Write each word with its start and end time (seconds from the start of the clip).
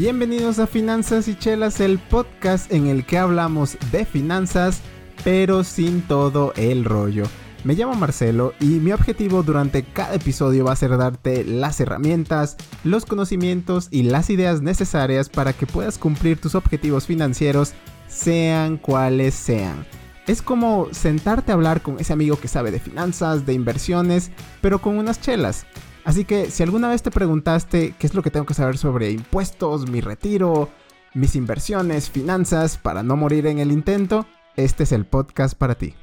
Bienvenidos 0.00 0.60
a 0.60 0.68
Finanzas 0.68 1.26
y 1.26 1.34
Chelas, 1.34 1.80
el 1.80 1.98
podcast 1.98 2.72
en 2.72 2.86
el 2.86 3.04
que 3.04 3.18
hablamos 3.18 3.76
de 3.90 4.04
finanzas, 4.04 4.80
pero 5.24 5.64
sin 5.64 6.02
todo 6.02 6.52
el 6.54 6.84
rollo. 6.84 7.24
Me 7.64 7.74
llamo 7.74 7.94
Marcelo 7.96 8.54
y 8.60 8.66
mi 8.66 8.92
objetivo 8.92 9.42
durante 9.42 9.82
cada 9.82 10.14
episodio 10.14 10.64
va 10.64 10.70
a 10.70 10.76
ser 10.76 10.96
darte 10.96 11.42
las 11.42 11.80
herramientas, 11.80 12.56
los 12.84 13.06
conocimientos 13.06 13.88
y 13.90 14.04
las 14.04 14.30
ideas 14.30 14.62
necesarias 14.62 15.28
para 15.28 15.52
que 15.52 15.66
puedas 15.66 15.98
cumplir 15.98 16.40
tus 16.40 16.54
objetivos 16.54 17.06
financieros, 17.06 17.72
sean 18.06 18.76
cuales 18.76 19.34
sean. 19.34 19.84
Es 20.28 20.42
como 20.42 20.86
sentarte 20.92 21.50
a 21.50 21.56
hablar 21.56 21.82
con 21.82 21.98
ese 21.98 22.12
amigo 22.12 22.38
que 22.38 22.46
sabe 22.46 22.70
de 22.70 22.78
finanzas, 22.78 23.46
de 23.46 23.54
inversiones, 23.54 24.30
pero 24.60 24.80
con 24.80 24.96
unas 24.96 25.20
chelas. 25.20 25.66
Así 26.08 26.24
que 26.24 26.50
si 26.50 26.62
alguna 26.62 26.88
vez 26.88 27.02
te 27.02 27.10
preguntaste 27.10 27.94
qué 27.98 28.06
es 28.06 28.14
lo 28.14 28.22
que 28.22 28.30
tengo 28.30 28.46
que 28.46 28.54
saber 28.54 28.78
sobre 28.78 29.10
impuestos, 29.10 29.90
mi 29.90 30.00
retiro, 30.00 30.70
mis 31.12 31.36
inversiones, 31.36 32.08
finanzas, 32.08 32.78
para 32.78 33.02
no 33.02 33.14
morir 33.14 33.46
en 33.46 33.58
el 33.58 33.70
intento, 33.70 34.26
este 34.56 34.84
es 34.84 34.92
el 34.92 35.04
podcast 35.04 35.52
para 35.54 35.74
ti. 35.74 35.94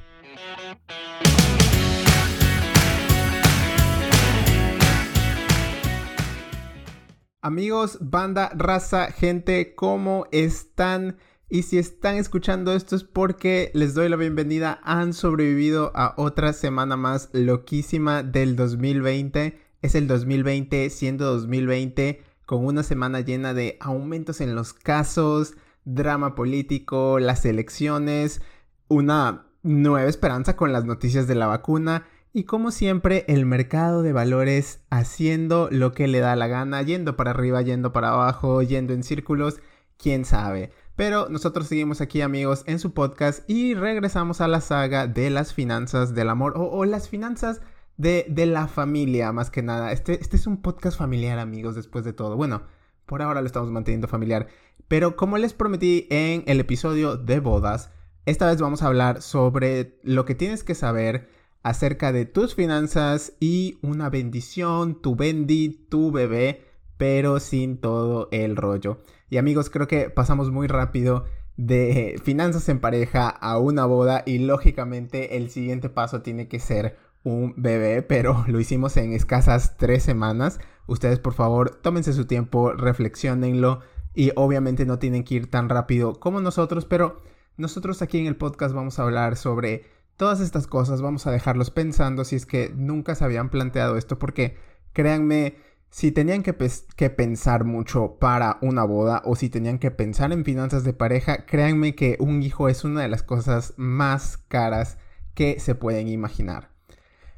Amigos, 7.42 7.98
banda, 8.00 8.52
raza, 8.54 9.12
gente, 9.12 9.74
¿cómo 9.74 10.28
están? 10.32 11.18
Y 11.50 11.64
si 11.64 11.80
están 11.80 12.18
escuchando 12.18 12.74
esto 12.74 12.96
es 12.96 13.04
porque 13.04 13.72
les 13.74 13.96
doy 13.96 14.10
la 14.10 14.18
bienvenida. 14.18 14.80
Han 14.84 15.14
sobrevivido 15.14 15.92
a 15.96 16.14
otra 16.18 16.54
semana 16.54 16.96
más 16.96 17.30
loquísima 17.34 18.22
del 18.22 18.56
2020 18.56 19.65
es 19.86 19.96
el 19.96 20.08
2020 20.08 20.90
siendo 20.90 21.26
2020 21.26 22.22
con 22.46 22.66
una 22.66 22.84
semana 22.84 23.22
llena 23.22 23.54
de 23.54 23.78
aumentos 23.80 24.42
en 24.42 24.56
los 24.56 24.74
casos, 24.74 25.56
drama 25.84 26.36
político, 26.36 27.20
las 27.20 27.46
elecciones, 27.46 28.42
una 28.88 29.48
nueva 29.64 30.06
esperanza 30.06 30.56
con 30.56 30.74
las 30.74 30.86
noticias 30.86 31.28
de 31.28 31.36
la 31.36 31.48
vacuna 31.48 32.06
y 32.34 32.44
como 32.44 32.72
siempre 32.72 33.26
el 33.28 33.46
mercado 33.46 34.02
de 34.02 34.12
valores 34.12 34.82
haciendo 34.90 35.70
lo 35.72 35.94
que 35.94 36.08
le 36.08 36.20
da 36.20 36.36
la 36.36 36.48
gana, 36.48 36.82
yendo 36.82 37.16
para 37.16 37.32
arriba, 37.32 37.62
yendo 37.62 37.94
para 37.94 38.10
abajo, 38.10 38.62
yendo 38.62 38.94
en 38.94 39.04
círculos, 39.04 39.60
quién 39.98 40.26
sabe. 40.26 40.72
Pero 40.96 41.30
nosotros 41.30 41.68
seguimos 41.68 42.02
aquí 42.02 42.22
amigos 42.22 42.64
en 42.68 42.80
su 42.80 42.94
podcast 42.94 43.50
y 43.50 43.74
regresamos 43.74 44.42
a 44.42 44.48
la 44.48 44.62
saga 44.62 45.08
de 45.08 45.30
las 45.30 45.54
finanzas 45.54 46.14
del 46.14 46.30
amor 46.30 46.54
o, 46.58 46.70
o 46.70 46.86
las 46.86 47.10
finanzas 47.10 47.62
de, 47.98 48.26
la 48.46 48.68
familia, 48.68 49.32
más 49.32 49.50
que 49.50 49.62
nada. 49.62 49.92
Este, 49.92 50.20
este 50.22 50.36
es 50.36 50.48
un 50.48 50.62
podcast 50.62 50.98
familiar, 50.98 51.40
amigos, 51.40 51.76
después 51.76 52.04
de 52.06 52.14
todo. 52.14 52.36
Bueno, 52.36 52.64
por 53.06 53.22
ahora 53.22 53.42
lo 53.42 53.48
estamos 53.48 53.72
manteniendo 53.72 54.08
familiar. 54.08 54.48
Pero 54.88 55.16
como 55.16 55.38
les 55.38 55.54
prometí 55.54 56.08
en 56.10 56.44
el 56.48 56.60
episodio 56.60 57.18
de 57.18 57.40
bodas, 57.40 57.92
esta 58.26 58.48
vez 58.48 58.60
vamos 58.60 58.82
a 58.82 58.88
hablar 58.88 59.22
sobre 59.22 60.00
lo 60.04 60.26
que 60.26 60.36
tienes 60.36 60.64
que 60.64 60.76
saber 60.76 61.30
acerca 61.64 62.12
de 62.12 62.26
tus 62.26 62.54
finanzas 62.54 63.34
y 63.40 63.80
una 63.82 64.10
bendición, 64.10 65.02
tu 65.02 65.16
bendi, 65.16 65.70
tu 65.90 66.12
bebé, 66.12 66.66
pero 66.98 67.40
sin 67.40 67.78
todo 67.78 68.30
el 68.32 68.56
rollo. 68.56 69.00
Y 69.30 69.38
amigos, 69.38 69.70
creo 69.70 69.88
que 69.88 70.10
pasamos 70.10 70.52
muy 70.52 70.68
rápido 70.68 71.26
de 71.58 72.22
finanzas 72.24 72.70
en 72.70 72.80
pareja 72.80 73.30
a 73.30 73.58
una 73.58 73.86
boda 73.86 74.24
y 74.26 74.40
lógicamente 74.40 75.38
el 75.38 75.50
siguiente 75.50 75.90
paso 75.90 76.22
tiene 76.22 76.48
que 76.48 76.60
ser 76.60 76.98
un 77.26 77.54
bebé, 77.58 78.02
pero 78.02 78.46
lo 78.48 78.62
hicimos 78.62 78.96
en 78.96 79.12
escasas 79.12 79.76
tres 79.76 80.04
semanas. 80.04 80.60
Ustedes 80.88 81.20
por 81.20 81.34
favor 81.34 81.72
tómense 81.72 82.14
su 82.14 82.26
tiempo, 82.26 82.72
reflexionenlo 82.72 83.82
y 84.14 84.32
obviamente 84.36 84.86
no 84.86 85.00
tienen 85.00 85.26
que 85.26 85.36
ir 85.36 85.52
tan 85.52 85.68
rápido 85.68 86.20
como 86.20 86.40
nosotros, 86.40 86.86
pero 86.86 87.22
nosotros 87.58 88.02
aquí 88.02 88.20
en 88.20 88.28
el 88.28 88.38
podcast 88.38 88.74
vamos 88.74 89.00
a 89.00 89.04
hablar 89.04 89.36
sobre 89.36 89.84
todas 90.16 90.40
estas 90.40 90.68
cosas, 90.68 91.02
vamos 91.02 91.28
a 91.28 91.32
dejarlos 91.32 91.72
pensando 91.72 92.24
si 92.24 92.36
es 92.36 92.46
que 92.46 92.72
nunca 92.76 93.16
se 93.16 93.26
habían 93.26 93.50
planteado 93.50 93.98
esto, 93.98 94.18
porque 94.18 94.58
créanme, 94.94 95.58
si 95.90 96.12
tenían 96.12 96.44
que, 96.44 96.56
que, 96.96 97.10
pensar 97.10 97.64
mucho 97.64 98.18
para 98.20 98.58
una 98.62 98.84
boda 98.84 99.22
o 99.26 99.36
si 99.36 99.50
tenían 99.50 99.80
que 99.80 99.92
pensar 99.92 100.32
en 100.32 100.46
finanzas 100.46 100.84
de 100.84 100.94
pareja, 100.94 101.46
créanme 101.46 101.96
que 101.96 102.18
un 102.20 102.44
hijo 102.44 102.70
es 102.70 102.84
una 102.84 103.02
de 103.02 103.10
las 103.10 103.24
cosas 103.24 103.74
más 103.78 104.38
caras 104.38 104.98
que 105.34 105.60
se 105.60 105.76
pueden 105.76 106.08
imaginar. 106.08 106.75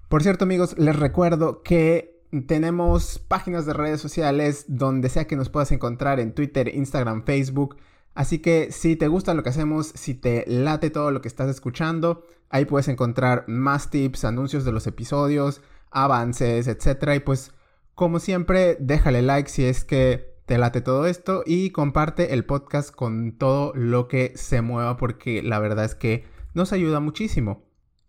Por 0.07 0.23
cierto, 0.23 0.45
amigos, 0.45 0.77
les 0.77 0.95
recuerdo 0.95 1.63
que 1.63 2.23
tenemos 2.47 3.19
páginas 3.19 3.65
de 3.65 3.73
redes 3.73 3.99
sociales 3.99 4.63
donde 4.69 5.09
sea 5.09 5.27
que 5.27 5.35
nos 5.35 5.49
puedas 5.49 5.71
encontrar 5.73 6.21
en 6.21 6.33
Twitter, 6.33 6.73
Instagram, 6.73 7.23
Facebook. 7.23 7.75
Así 8.15 8.39
que 8.39 8.71
si 8.71 8.95
te 8.95 9.09
gusta 9.09 9.33
lo 9.33 9.43
que 9.43 9.49
hacemos, 9.49 9.87
si 9.87 10.13
te 10.13 10.45
late 10.47 10.91
todo 10.91 11.11
lo 11.11 11.19
que 11.19 11.27
estás 11.27 11.49
escuchando, 11.49 12.25
ahí 12.49 12.63
puedes 12.63 12.87
encontrar 12.87 13.43
más 13.47 13.89
tips, 13.89 14.23
anuncios 14.23 14.63
de 14.63 14.71
los 14.71 14.87
episodios, 14.87 15.61
avances, 15.91 16.67
etc. 16.67 17.15
Y 17.17 17.19
pues, 17.19 17.51
como 17.93 18.19
siempre, 18.19 18.77
déjale 18.79 19.21
like 19.21 19.49
si 19.49 19.65
es 19.65 19.83
que 19.83 20.37
te 20.45 20.57
late 20.57 20.79
todo 20.79 21.05
esto 21.05 21.43
y 21.45 21.71
comparte 21.71 22.33
el 22.33 22.45
podcast 22.45 22.95
con 22.95 23.33
todo 23.33 23.73
lo 23.75 24.07
que 24.07 24.31
se 24.35 24.61
mueva 24.61 24.95
porque 24.95 25.43
la 25.43 25.59
verdad 25.59 25.83
es 25.83 25.95
que 25.95 26.23
nos 26.53 26.71
ayuda 26.71 27.01
muchísimo. 27.01 27.66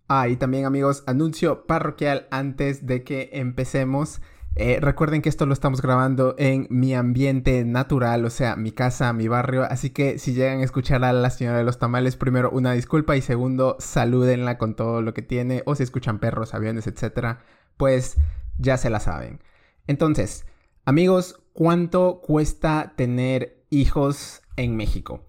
Ah, 0.08 0.28
y 0.28 0.36
también 0.36 0.64
amigos, 0.64 1.04
anuncio 1.06 1.66
parroquial 1.66 2.28
antes 2.30 2.86
de 2.86 3.04
que 3.04 3.28
empecemos. 3.34 4.22
Eh, 4.56 4.78
recuerden 4.80 5.20
que 5.20 5.28
esto 5.28 5.44
lo 5.44 5.52
estamos 5.52 5.82
grabando 5.82 6.34
en 6.38 6.66
mi 6.70 6.94
ambiente 6.94 7.64
natural, 7.66 8.24
o 8.24 8.30
sea, 8.30 8.56
mi 8.56 8.72
casa, 8.72 9.12
mi 9.12 9.28
barrio. 9.28 9.64
Así 9.64 9.90
que 9.90 10.18
si 10.18 10.32
llegan 10.32 10.60
a 10.60 10.64
escuchar 10.64 11.04
a 11.04 11.12
la 11.12 11.28
señora 11.28 11.58
de 11.58 11.64
los 11.64 11.78
tamales, 11.78 12.16
primero 12.16 12.50
una 12.50 12.72
disculpa 12.72 13.16
y 13.16 13.22
segundo, 13.22 13.76
salúdenla 13.80 14.56
con 14.56 14.74
todo 14.74 15.02
lo 15.02 15.12
que 15.12 15.22
tiene. 15.22 15.62
O 15.66 15.74
si 15.74 15.82
escuchan 15.82 16.18
perros, 16.20 16.54
aviones, 16.54 16.86
etc. 16.86 17.36
Pues 17.76 18.16
ya 18.56 18.78
se 18.78 18.88
la 18.88 19.00
saben. 19.00 19.40
Entonces, 19.86 20.46
amigos, 20.86 21.40
¿cuánto 21.52 22.22
cuesta 22.22 22.94
tener 22.96 23.62
hijos 23.68 24.40
en 24.56 24.74
México? 24.74 25.27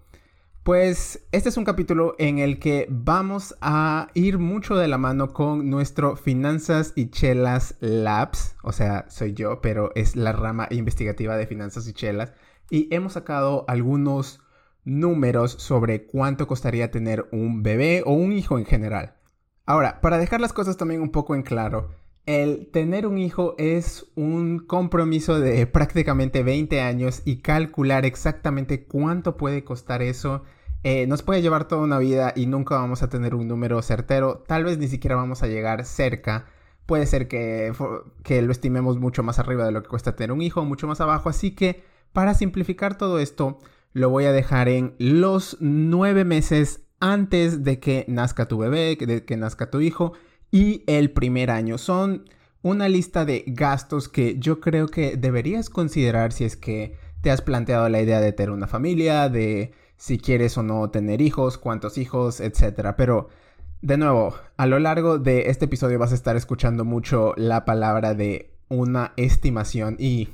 Pues 0.70 1.26
este 1.32 1.48
es 1.48 1.56
un 1.56 1.64
capítulo 1.64 2.14
en 2.18 2.38
el 2.38 2.60
que 2.60 2.86
vamos 2.88 3.56
a 3.60 4.06
ir 4.14 4.38
mucho 4.38 4.76
de 4.76 4.86
la 4.86 4.98
mano 4.98 5.32
con 5.32 5.68
nuestro 5.68 6.14
Finanzas 6.14 6.92
y 6.94 7.10
Chelas 7.10 7.74
Labs, 7.80 8.54
o 8.62 8.70
sea, 8.70 9.04
soy 9.08 9.32
yo, 9.32 9.60
pero 9.60 9.90
es 9.96 10.14
la 10.14 10.30
rama 10.30 10.68
investigativa 10.70 11.36
de 11.36 11.48
Finanzas 11.48 11.88
y 11.88 11.92
Chelas, 11.92 12.34
y 12.70 12.86
hemos 12.94 13.14
sacado 13.14 13.64
algunos 13.66 14.42
números 14.84 15.56
sobre 15.58 16.06
cuánto 16.06 16.46
costaría 16.46 16.92
tener 16.92 17.26
un 17.32 17.64
bebé 17.64 18.04
o 18.06 18.12
un 18.12 18.32
hijo 18.32 18.56
en 18.56 18.64
general. 18.64 19.16
Ahora, 19.66 20.00
para 20.00 20.18
dejar 20.18 20.40
las 20.40 20.52
cosas 20.52 20.76
también 20.76 21.02
un 21.02 21.10
poco 21.10 21.34
en 21.34 21.42
claro, 21.42 21.90
el 22.26 22.70
tener 22.70 23.08
un 23.08 23.18
hijo 23.18 23.56
es 23.58 24.06
un 24.14 24.60
compromiso 24.60 25.40
de 25.40 25.66
prácticamente 25.66 26.44
20 26.44 26.80
años 26.80 27.22
y 27.24 27.38
calcular 27.38 28.06
exactamente 28.06 28.84
cuánto 28.84 29.36
puede 29.36 29.64
costar 29.64 30.00
eso 30.00 30.44
eh, 30.82 31.06
nos 31.06 31.22
puede 31.22 31.42
llevar 31.42 31.68
toda 31.68 31.82
una 31.82 31.98
vida 31.98 32.32
y 32.34 32.46
nunca 32.46 32.76
vamos 32.76 33.02
a 33.02 33.08
tener 33.08 33.34
un 33.34 33.48
número 33.48 33.80
certero. 33.82 34.44
Tal 34.46 34.64
vez 34.64 34.78
ni 34.78 34.88
siquiera 34.88 35.16
vamos 35.16 35.42
a 35.42 35.46
llegar 35.46 35.84
cerca. 35.84 36.46
Puede 36.86 37.06
ser 37.06 37.28
que, 37.28 37.72
que 38.24 38.42
lo 38.42 38.50
estimemos 38.52 38.98
mucho 38.98 39.22
más 39.22 39.38
arriba 39.38 39.64
de 39.64 39.72
lo 39.72 39.82
que 39.82 39.88
cuesta 39.88 40.16
tener 40.16 40.32
un 40.32 40.42
hijo, 40.42 40.64
mucho 40.64 40.86
más 40.86 41.00
abajo. 41.00 41.28
Así 41.28 41.52
que 41.52 41.82
para 42.12 42.34
simplificar 42.34 42.96
todo 42.96 43.18
esto, 43.18 43.58
lo 43.92 44.10
voy 44.10 44.24
a 44.24 44.32
dejar 44.32 44.68
en 44.68 44.94
los 44.98 45.56
nueve 45.60 46.24
meses 46.24 46.80
antes 46.98 47.64
de 47.64 47.78
que 47.78 48.04
nazca 48.08 48.46
tu 48.46 48.58
bebé, 48.58 48.96
de 48.96 49.24
que 49.24 49.36
nazca 49.36 49.70
tu 49.70 49.80
hijo 49.80 50.12
y 50.50 50.82
el 50.86 51.10
primer 51.10 51.50
año. 51.50 51.78
Son 51.78 52.24
una 52.62 52.88
lista 52.88 53.24
de 53.24 53.44
gastos 53.46 54.08
que 54.08 54.38
yo 54.38 54.60
creo 54.60 54.88
que 54.88 55.16
deberías 55.16 55.70
considerar 55.70 56.32
si 56.32 56.44
es 56.44 56.56
que 56.56 56.96
te 57.22 57.30
has 57.30 57.42
planteado 57.42 57.88
la 57.88 58.00
idea 58.00 58.20
de 58.20 58.32
tener 58.32 58.50
una 58.50 58.66
familia, 58.66 59.28
de 59.28 59.72
si 60.00 60.16
quieres 60.16 60.56
o 60.56 60.62
no 60.62 60.88
tener 60.88 61.20
hijos, 61.20 61.58
cuántos 61.58 61.98
hijos, 61.98 62.40
etc. 62.40 62.94
Pero, 62.96 63.28
de 63.82 63.98
nuevo, 63.98 64.34
a 64.56 64.66
lo 64.66 64.78
largo 64.78 65.18
de 65.18 65.50
este 65.50 65.66
episodio 65.66 65.98
vas 65.98 66.12
a 66.12 66.14
estar 66.14 66.36
escuchando 66.36 66.86
mucho 66.86 67.34
la 67.36 67.66
palabra 67.66 68.14
de 68.14 68.56
una 68.68 69.12
estimación 69.16 69.96
y, 69.98 70.30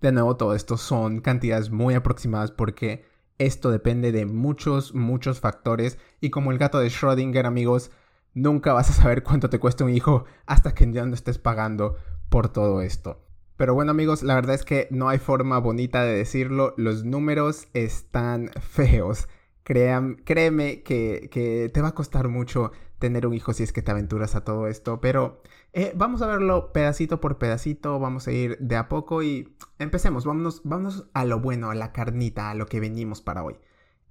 de 0.00 0.10
nuevo, 0.10 0.36
todo 0.36 0.54
esto 0.54 0.76
son 0.76 1.20
cantidades 1.20 1.70
muy 1.70 1.94
aproximadas 1.94 2.50
porque 2.50 3.04
esto 3.38 3.70
depende 3.70 4.10
de 4.10 4.26
muchos, 4.26 4.94
muchos 4.94 5.38
factores 5.38 5.96
y 6.20 6.30
como 6.30 6.50
el 6.50 6.58
gato 6.58 6.80
de 6.80 6.88
Schrödinger, 6.88 7.46
amigos, 7.46 7.92
Nunca 8.34 8.72
vas 8.72 8.90
a 8.90 8.92
saber 8.92 9.22
cuánto 9.22 9.48
te 9.48 9.60
cuesta 9.60 9.84
un 9.84 9.94
hijo 9.94 10.24
hasta 10.44 10.74
que 10.74 10.90
ya 10.90 11.06
no 11.06 11.14
estés 11.14 11.38
pagando 11.38 11.96
por 12.28 12.48
todo 12.48 12.82
esto. 12.82 13.23
Pero 13.56 13.74
bueno 13.74 13.92
amigos, 13.92 14.22
la 14.22 14.34
verdad 14.34 14.54
es 14.54 14.64
que 14.64 14.88
no 14.90 15.08
hay 15.08 15.18
forma 15.18 15.58
bonita 15.58 16.02
de 16.02 16.14
decirlo, 16.14 16.74
los 16.76 17.04
números 17.04 17.68
están 17.72 18.50
feos. 18.60 19.28
créeme 19.62 20.82
que, 20.82 21.28
que, 21.30 21.70
te 21.72 21.80
va 21.80 21.88
a 21.88 21.94
costar 21.94 22.28
mucho 22.28 22.72
tener 22.98 23.26
un 23.26 23.34
hijo 23.34 23.52
si 23.52 23.62
es 23.62 23.72
que 23.72 23.82
te 23.82 23.90
aventuras 23.90 24.34
a 24.34 24.44
todo 24.44 24.66
esto, 24.66 25.00
pero 25.00 25.42
eh, 25.72 25.92
vamos 25.96 26.22
a 26.22 26.26
verlo 26.26 26.72
pedacito 26.72 27.20
por 27.20 27.38
pedacito, 27.38 27.98
vamos 27.98 28.26
a 28.28 28.32
ir 28.32 28.58
de 28.58 28.76
a 28.76 28.88
poco 28.88 29.22
y 29.22 29.56
empecemos, 29.78 30.24
vámonos, 30.24 30.62
vámonos 30.64 31.08
a 31.14 31.24
lo 31.24 31.40
bueno, 31.40 31.70
a 31.70 31.74
la 31.74 31.92
carnita, 31.92 32.50
a 32.50 32.54
lo 32.54 32.66
que 32.66 32.80
venimos 32.80 33.20
para 33.20 33.44
hoy. 33.44 33.56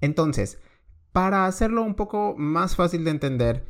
Entonces, 0.01 0.60
para 1.12 1.46
hacerlo 1.46 1.84
un 1.84 1.96
poco 1.96 2.36
más 2.38 2.75
fácil 2.75 3.04
de 3.04 3.12
entender, 3.12 3.66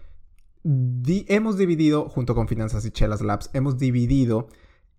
hemos 0.63 1.57
dividido, 1.57 2.09
junto 2.09 2.35
con 2.35 2.47
Finanzas 2.47 2.85
y 2.85 2.91
Chelas 2.91 3.21
Labs, 3.21 3.49
hemos 3.53 3.77
dividido 3.77 4.47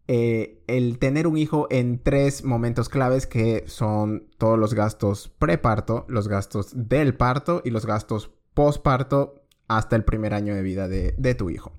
eh, 0.07 0.63
el 0.67 0.99
tener 0.99 1.27
un 1.27 1.39
hijo 1.39 1.67
en 1.71 2.03
tres 2.03 2.45
momentos 2.45 2.89
claves 2.89 3.27
que 3.27 3.65
son 3.67 4.29
todos 4.37 4.59
los 4.59 4.75
gastos 4.75 5.29
preparto, 5.39 6.05
los 6.09 6.29
gastos 6.29 6.73
del 6.75 7.17
parto 7.17 7.63
y 7.65 7.71
los 7.71 7.87
gastos 7.87 8.31
postparto 8.53 9.47
hasta 9.67 9.97
el 9.97 10.05
primer 10.05 10.35
año 10.35 10.55
de 10.55 10.63
vida 10.63 10.89
de, 10.89 11.35
tu 11.35 11.49
hijo. 11.49 11.73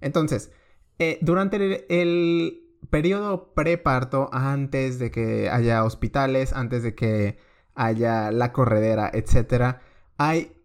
Entonces, 0.00 0.50
eh, 0.98 1.18
durante 1.20 1.56
el, 1.56 1.84
el 1.90 2.66
periodo 2.88 3.52
preparto, 3.52 4.30
antes 4.32 4.98
de 4.98 5.10
que 5.10 5.50
haya 5.50 5.84
hospitales, 5.84 6.54
antes 6.54 6.82
de 6.82 6.94
que 6.94 7.38
haya 7.74 8.30
la 8.32 8.52
corredera, 8.52 9.10
etc., 9.12 9.76
hay 10.16 10.56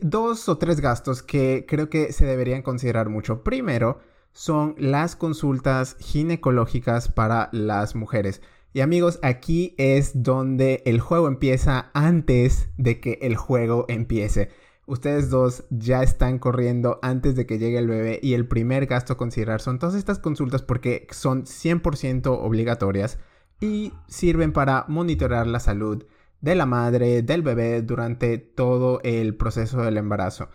dos 0.00 0.48
o 0.48 0.58
tres 0.58 0.80
gastos 0.80 1.22
que 1.22 1.66
creo 1.68 1.88
que 1.88 2.12
se 2.12 2.24
deberían 2.24 2.62
considerar 2.62 3.08
mucho. 3.08 3.44
Primero, 3.44 4.00
son 4.32 4.74
las 4.78 5.16
consultas 5.16 5.96
ginecológicas 6.00 7.08
para 7.08 7.48
las 7.52 7.94
mujeres. 7.94 8.42
Y 8.74 8.80
amigos, 8.80 9.18
aquí 9.22 9.74
es 9.76 10.22
donde 10.22 10.82
el 10.86 11.00
juego 11.00 11.28
empieza 11.28 11.90
antes 11.92 12.70
de 12.78 13.00
que 13.00 13.18
el 13.20 13.36
juego 13.36 13.84
empiece. 13.88 14.50
Ustedes 14.86 15.30
dos 15.30 15.64
ya 15.70 16.02
están 16.02 16.38
corriendo 16.38 16.98
antes 17.02 17.36
de 17.36 17.46
que 17.46 17.58
llegue 17.58 17.78
el 17.78 17.86
bebé 17.86 18.18
y 18.22 18.34
el 18.34 18.48
primer 18.48 18.86
gasto 18.86 19.12
a 19.12 19.16
considerar 19.16 19.60
son 19.60 19.78
todas 19.78 19.94
estas 19.94 20.18
consultas 20.18 20.62
porque 20.62 21.06
son 21.10 21.44
100% 21.44 22.26
obligatorias 22.26 23.18
y 23.60 23.92
sirven 24.08 24.52
para 24.52 24.86
monitorear 24.88 25.46
la 25.46 25.60
salud 25.60 26.04
de 26.40 26.54
la 26.56 26.66
madre, 26.66 27.22
del 27.22 27.42
bebé 27.42 27.82
durante 27.82 28.38
todo 28.38 29.00
el 29.04 29.36
proceso 29.36 29.82
del 29.82 29.98
embarazo. 29.98 30.48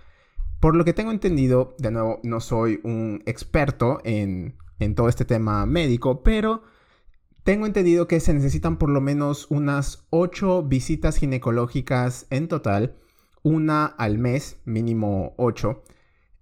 Por 0.60 0.76
lo 0.76 0.86
que 0.86 0.94
tengo 0.94 1.12
entendido, 1.12 1.76
de 1.78 1.92
nuevo, 1.92 2.20
no 2.24 2.40
soy 2.40 2.80
un 2.84 3.22
experto 3.26 4.00
en, 4.04 4.56
todo 4.96 5.08
este 5.08 5.26
tema 5.26 5.66
médico, 5.66 6.24
pero 6.24 6.64
tengo 7.44 7.66
entendido 7.68 8.08
que 8.08 8.20
se 8.20 8.34
necesitan 8.34 8.78
por 8.78 8.90
lo 8.90 9.00
menos 9.00 9.48
unas 9.50 10.08
8 10.10 10.64
visitas 10.64 11.18
ginecológicas 11.18 12.26
en 12.32 12.48
total, 12.48 12.96
una 13.44 13.86
al 13.86 14.18
mes, 14.18 14.58
mínimo 14.66 15.36
8. 15.38 15.84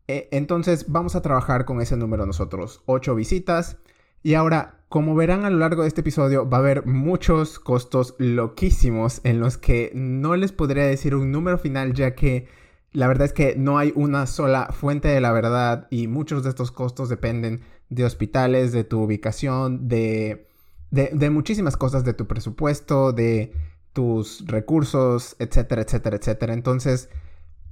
E, 0.07 0.29
entonces 0.31 0.85
vamos 0.87 1.15
a 1.15 1.21
trabajar 1.21 1.65
con 1.65 1.81
ese 1.81 1.97
número 1.97 2.25
nosotros, 2.25 2.83
8 2.85 3.15
visitas. 3.15 3.77
Y 4.23 4.35
ahora, 4.35 4.79
como 4.87 5.13
verán 5.13 5.43
a 5.43 5.49
lo 5.49 5.57
largo 5.57 5.81
de 5.81 5.89
este 5.89 6.01
episodio, 6.01 6.49
va 6.49 6.57
a 6.57 6.61
haber 6.61 6.85
muchos 6.85 7.59
costos 7.59 8.15
loquísimos 8.17 9.19
en 9.25 9.41
los 9.41 9.57
que 9.57 9.91
no 9.93 10.37
les 10.37 10.53
podría 10.53 10.85
decir 10.85 11.15
un 11.15 11.31
número 11.31 11.57
final, 11.57 11.93
ya 11.93 12.15
que 12.15 12.47
la 12.95 13.07
verdad 13.07 13.25
es 13.25 13.33
que 13.33 13.55
no 13.57 13.77
hay 13.77 13.91
una 13.95 14.25
sola 14.25 14.69
fuente 14.71 15.09
de 15.09 15.19
la 15.19 15.33
verdad 15.33 15.87
y 15.89 16.07
muchos 16.07 16.43
de 16.43 16.49
estos 16.49 16.71
costos 16.71 17.09
dependen 17.09 17.61
de 17.89 18.05
hospitales, 18.05 18.71
de 18.71 18.85
tu 18.85 19.01
ubicación, 19.01 19.89
de, 19.89 20.47
de, 20.91 21.29
muchísimas 21.29 21.75
cosas, 21.75 22.05
de 22.05 22.13
tu 22.13 22.25
presupuesto, 22.25 23.11
de 23.11 23.53
tus 23.91 24.45
recursos, 24.47 25.35
etcétera, 25.39 25.81
etcétera, 25.81 26.15
etcétera. 26.15 26.53
Entonces, 26.53 27.09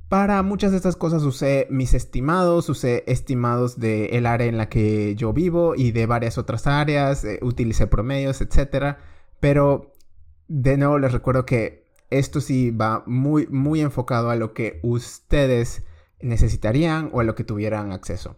para 0.10 0.44
muchas 0.44 0.72
de 0.72 0.78
estas 0.78 0.98
cosas 0.98 1.24
usé 1.24 1.68
mis 1.70 1.94
estimados, 1.94 2.68
usé 2.68 3.06
estimados 3.08 3.80
del 3.80 4.25
área 4.25 4.48
en 4.48 4.58
la 4.58 4.68
que 4.68 5.16
yo 5.16 5.31
vivo 5.31 5.74
y 5.74 5.92
de 5.92 6.06
varias 6.06 6.38
otras 6.38 6.68
áreas, 6.68 7.24
eh, 7.24 7.40
utilicé 7.42 7.88
promedios, 7.88 8.42
etc. 8.42 8.98
Pero 9.40 9.94
de 10.50 10.75
nuevo 10.75 11.00
les 11.00 11.14
recuerdo 11.14 11.46
que 11.46 11.82
esto 12.19 12.42
sí 12.42 12.71
va 12.71 13.04
muy, 13.06 13.48
muy 13.48 13.81
enfocado 13.81 14.30
a 14.30 14.36
lo 14.36 14.54
que 14.54 14.80
ustedes 14.83 15.83
necesitarían 16.21 17.10
o 17.12 17.19
a 17.19 17.24
lo 17.24 17.36
que 17.36 17.44
tuvieran 17.44 17.92
acceso. 17.92 18.36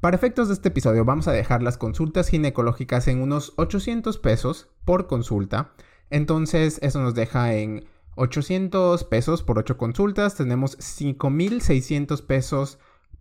Para 0.00 0.16
efectos 0.16 0.48
de 0.48 0.54
este 0.54 0.68
episodio 0.68 1.04
vamos 1.04 1.26
a 1.26 1.32
dejar 1.32 1.62
las 1.62 1.78
consultas 1.78 2.28
ginecológicas 2.28 3.08
en 3.08 3.20
unos 3.20 3.54
800 3.56 4.18
pesos 4.18 4.68
por 4.84 5.06
consulta. 5.06 5.72
Entonces 6.10 6.78
eso 6.82 7.00
nos 7.00 7.14
deja 7.14 7.54
en 7.54 7.84
800 8.16 9.04
pesos 9.04 9.42
por 9.42 9.58
8 9.58 9.76
consultas, 9.76 10.36
tenemos 10.36 10.76
5600 10.78 12.22
pesos 12.22 12.78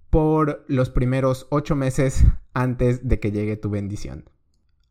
por 0.09 0.63
los 0.67 0.89
primeros 0.89 1.47
8 1.49 1.75
meses 1.75 2.23
antes 2.53 3.07
de 3.07 3.19
que 3.19 3.31
llegue 3.31 3.57
tu 3.57 3.69
bendición. 3.69 4.29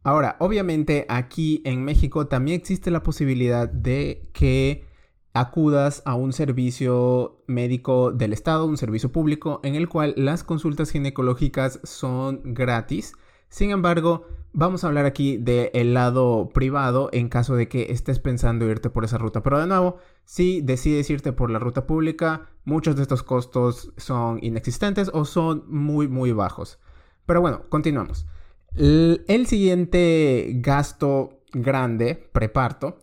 Ahora, 0.02 0.36
obviamente 0.38 1.06
aquí 1.08 1.62
en 1.64 1.82
México 1.82 2.26
también 2.26 2.60
existe 2.60 2.90
la 2.90 3.02
posibilidad 3.02 3.68
de 3.68 4.28
que 4.34 4.84
acudas 5.34 6.02
a 6.06 6.14
un 6.14 6.32
servicio 6.32 7.42
médico 7.46 8.12
del 8.12 8.32
Estado, 8.32 8.66
un 8.66 8.78
servicio 8.78 9.12
público, 9.12 9.60
en 9.62 9.74
el 9.74 9.88
cual 9.88 10.14
las 10.16 10.44
consultas 10.44 10.90
ginecológicas 10.90 11.80
son 11.82 12.40
gratis. 12.44 13.12
Sin 13.48 13.70
embargo, 13.70 14.26
Vamos 14.56 14.84
a 14.84 14.86
hablar 14.86 15.04
aquí 15.04 15.36
del 15.36 15.94
lado 15.94 16.50
privado 16.54 17.08
en 17.12 17.28
caso 17.28 17.56
de 17.56 17.66
que 17.66 17.90
estés 17.90 18.20
pensando 18.20 18.70
irte 18.70 18.88
por 18.88 19.04
esa 19.04 19.18
ruta. 19.18 19.42
Pero 19.42 19.58
de 19.58 19.66
nuevo, 19.66 19.96
si 20.24 20.60
decides 20.60 21.10
irte 21.10 21.32
por 21.32 21.50
la 21.50 21.58
ruta 21.58 21.88
pública, 21.88 22.50
muchos 22.64 22.94
de 22.94 23.02
estos 23.02 23.24
costos 23.24 23.92
son 23.96 24.38
inexistentes 24.42 25.10
o 25.12 25.24
son 25.24 25.64
muy, 25.66 26.06
muy 26.06 26.30
bajos. 26.30 26.78
Pero 27.26 27.40
bueno, 27.40 27.64
continuamos. 27.68 28.28
El, 28.76 29.46
siguiente 29.48 30.52
gasto 30.58 31.40
grande, 31.52 32.14
preparto, 32.30 32.98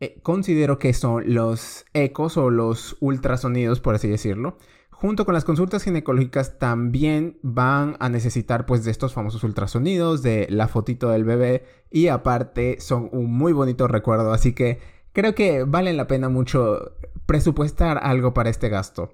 eh, 0.00 0.18
considero 0.22 0.78
que 0.78 0.92
son 0.92 1.34
los 1.34 1.86
ecos 1.94 2.36
o 2.36 2.50
los 2.50 2.96
ultrasonidos, 3.00 3.80
por 3.80 3.94
así 3.94 4.08
decirlo. 4.08 4.58
Junto 4.90 5.26
con 5.26 5.34
las 5.34 5.44
consultas 5.44 5.82
ginecológicas 5.84 6.58
también 6.58 7.38
van 7.42 7.96
a 8.00 8.08
necesitar 8.08 8.64
pues 8.64 8.84
de 8.84 8.90
estos 8.90 9.12
famosos 9.12 9.44
ultrasonidos, 9.44 10.22
de 10.22 10.46
la 10.48 10.68
fotito 10.68 11.10
del 11.10 11.24
bebé 11.24 11.64
y 11.90 12.08
aparte 12.08 12.80
son 12.80 13.10
un 13.12 13.30
muy 13.30 13.52
bonito 13.52 13.88
recuerdo, 13.88 14.32
así 14.32 14.54
que 14.54 14.80
creo 15.12 15.34
que 15.34 15.64
vale 15.64 15.92
la 15.92 16.06
pena 16.06 16.30
mucho 16.30 16.92
presupuestar 17.26 17.98
algo 18.02 18.32
para 18.32 18.48
este 18.48 18.70
gasto. 18.70 19.12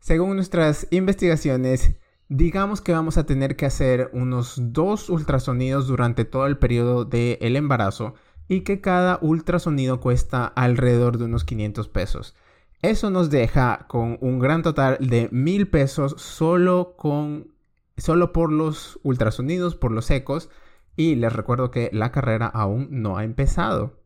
Según 0.00 0.36
nuestras 0.36 0.86
investigaciones, 0.90 1.94
digamos 2.28 2.80
que 2.80 2.92
vamos 2.92 3.16
a 3.16 3.24
tener 3.24 3.56
que 3.56 3.66
hacer 3.66 4.10
unos 4.12 4.56
dos 4.58 5.08
ultrasonidos 5.08 5.86
durante 5.86 6.24
todo 6.24 6.46
el 6.46 6.58
periodo 6.58 7.04
del 7.04 7.56
embarazo 7.56 8.14
y 8.48 8.60
que 8.62 8.80
cada 8.80 9.18
ultrasonido 9.22 10.00
cuesta 10.00 10.46
alrededor 10.46 11.18
de 11.18 11.24
unos 11.24 11.44
500 11.44 11.88
pesos. 11.88 12.34
Eso 12.82 13.10
nos 13.10 13.30
deja 13.30 13.86
con 13.88 14.18
un 14.20 14.40
gran 14.40 14.62
total 14.62 14.98
de 15.00 15.28
mil 15.30 15.68
pesos 15.68 16.16
solo 16.18 16.94
con 16.96 17.52
solo 17.96 18.32
por 18.32 18.50
los 18.50 18.98
ultrasonidos, 19.04 19.76
por 19.76 19.92
los 19.92 20.10
ecos. 20.10 20.50
Y 20.96 21.14
les 21.14 21.32
recuerdo 21.32 21.70
que 21.70 21.90
la 21.92 22.10
carrera 22.10 22.46
aún 22.46 22.88
no 22.90 23.16
ha 23.16 23.24
empezado. 23.24 24.02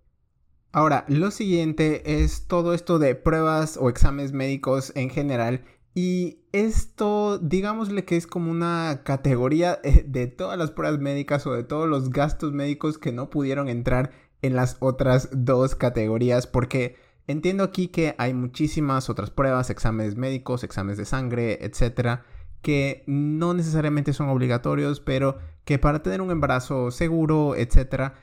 Ahora, 0.73 1.07
lo 1.09 1.31
siguiente 1.31 2.23
es 2.23 2.47
todo 2.47 2.75
esto 2.75 2.99
de 2.99 3.15
pruebas 3.15 3.79
o 3.81 3.89
exámenes 3.89 4.33
médicos 4.33 4.93
en 4.95 5.09
general. 5.09 5.65
Y 5.95 6.43
esto, 6.53 7.39
digámosle 7.39 8.05
que 8.05 8.19
es 8.19 8.27
como 8.27 8.51
una 8.51 9.01
categoría 9.03 9.81
de 10.05 10.27
todas 10.27 10.59
las 10.59 10.71
pruebas 10.71 11.01
médicas 11.01 11.47
o 11.47 11.55
de 11.55 11.65
todos 11.65 11.89
los 11.89 12.11
gastos 12.11 12.53
médicos 12.53 12.99
que 12.99 13.13
no 13.13 13.31
pudieron 13.31 13.69
entrar 13.69 14.11
en 14.47 14.57
las 14.57 14.77
otras 14.81 15.29
dos 15.33 15.75
categorías 15.75 16.47
porque 16.47 16.97
Entiendo 17.29 17.65
aquí 17.65 17.89
que 17.89 18.15
hay 18.19 18.35
muchísimas 18.35 19.11
otras 19.11 19.31
pruebas, 19.31 19.71
exámenes 19.71 20.17
médicos, 20.17 20.63
exámenes 20.63 20.97
de 20.97 21.05
sangre, 21.05 21.59
etcétera, 21.65 22.25
que 22.63 23.03
no 23.07 23.53
necesariamente 23.53 24.13
son 24.13 24.29
obligatorios, 24.29 25.01
pero 25.01 25.39
que 25.65 25.79
para 25.79 26.03
tener 26.03 26.21
un 26.21 26.31
embarazo 26.31 26.93
seguro, 26.93 27.57
etcétera, 27.57 28.15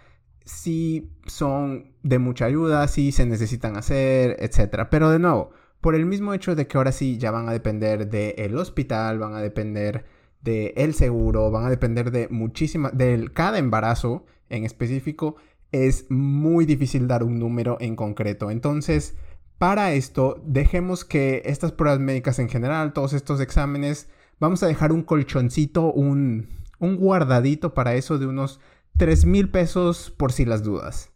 sí 0.45 1.11
son 1.25 1.93
de 2.03 2.19
mucha 2.19 2.45
ayuda, 2.45 2.87
sí 2.87 3.11
se 3.11 3.25
necesitan 3.25 3.75
hacer, 3.75 4.37
etcétera. 4.39 4.89
Pero 4.89 5.09
de 5.09 5.19
nuevo, 5.19 5.51
por 5.81 5.95
el 5.95 6.05
mismo 6.05 6.33
hecho 6.33 6.55
de 6.55 6.67
que 6.67 6.77
ahora 6.77 6.93
sí 6.93 7.17
ya 7.17 7.31
van 7.31 7.49
a 7.49 7.53
depender 7.53 8.09
del 8.09 8.57
hospital, 8.57 9.19
van 9.19 9.33
a 9.35 9.41
depender 9.41 10.05
del 10.41 10.93
seguro, 10.93 11.51
van 11.51 11.65
a 11.65 11.69
depender 11.69 12.11
de 12.11 12.29
muchísimas, 12.29 12.97
de 12.97 13.29
cada 13.33 13.57
embarazo 13.57 14.25
en 14.49 14.63
específico, 14.63 15.35
es 15.73 16.05
muy 16.09 16.65
difícil 16.65 17.07
dar 17.07 17.23
un 17.23 17.39
número 17.39 17.77
en 17.81 17.97
concreto. 17.97 18.49
Entonces, 18.51 19.15
para 19.57 19.93
esto, 19.93 20.41
dejemos 20.45 21.03
que 21.03 21.41
estas 21.45 21.73
pruebas 21.73 21.99
médicas 21.99 22.39
en 22.39 22.47
general, 22.47 22.93
todos 22.93 23.11
estos 23.13 23.41
exámenes, 23.41 24.07
vamos 24.39 24.63
a 24.63 24.67
dejar 24.67 24.91
un 24.91 25.01
colchoncito, 25.01 25.91
un, 25.91 26.47
un 26.79 26.97
guardadito 26.97 27.73
para 27.73 27.95
eso 27.95 28.19
de 28.19 28.27
unos 28.27 28.59
3 28.97 29.25
mil 29.25 29.49
pesos 29.49 30.11
por 30.11 30.31
si 30.31 30.45
las 30.45 30.63
dudas. 30.63 31.11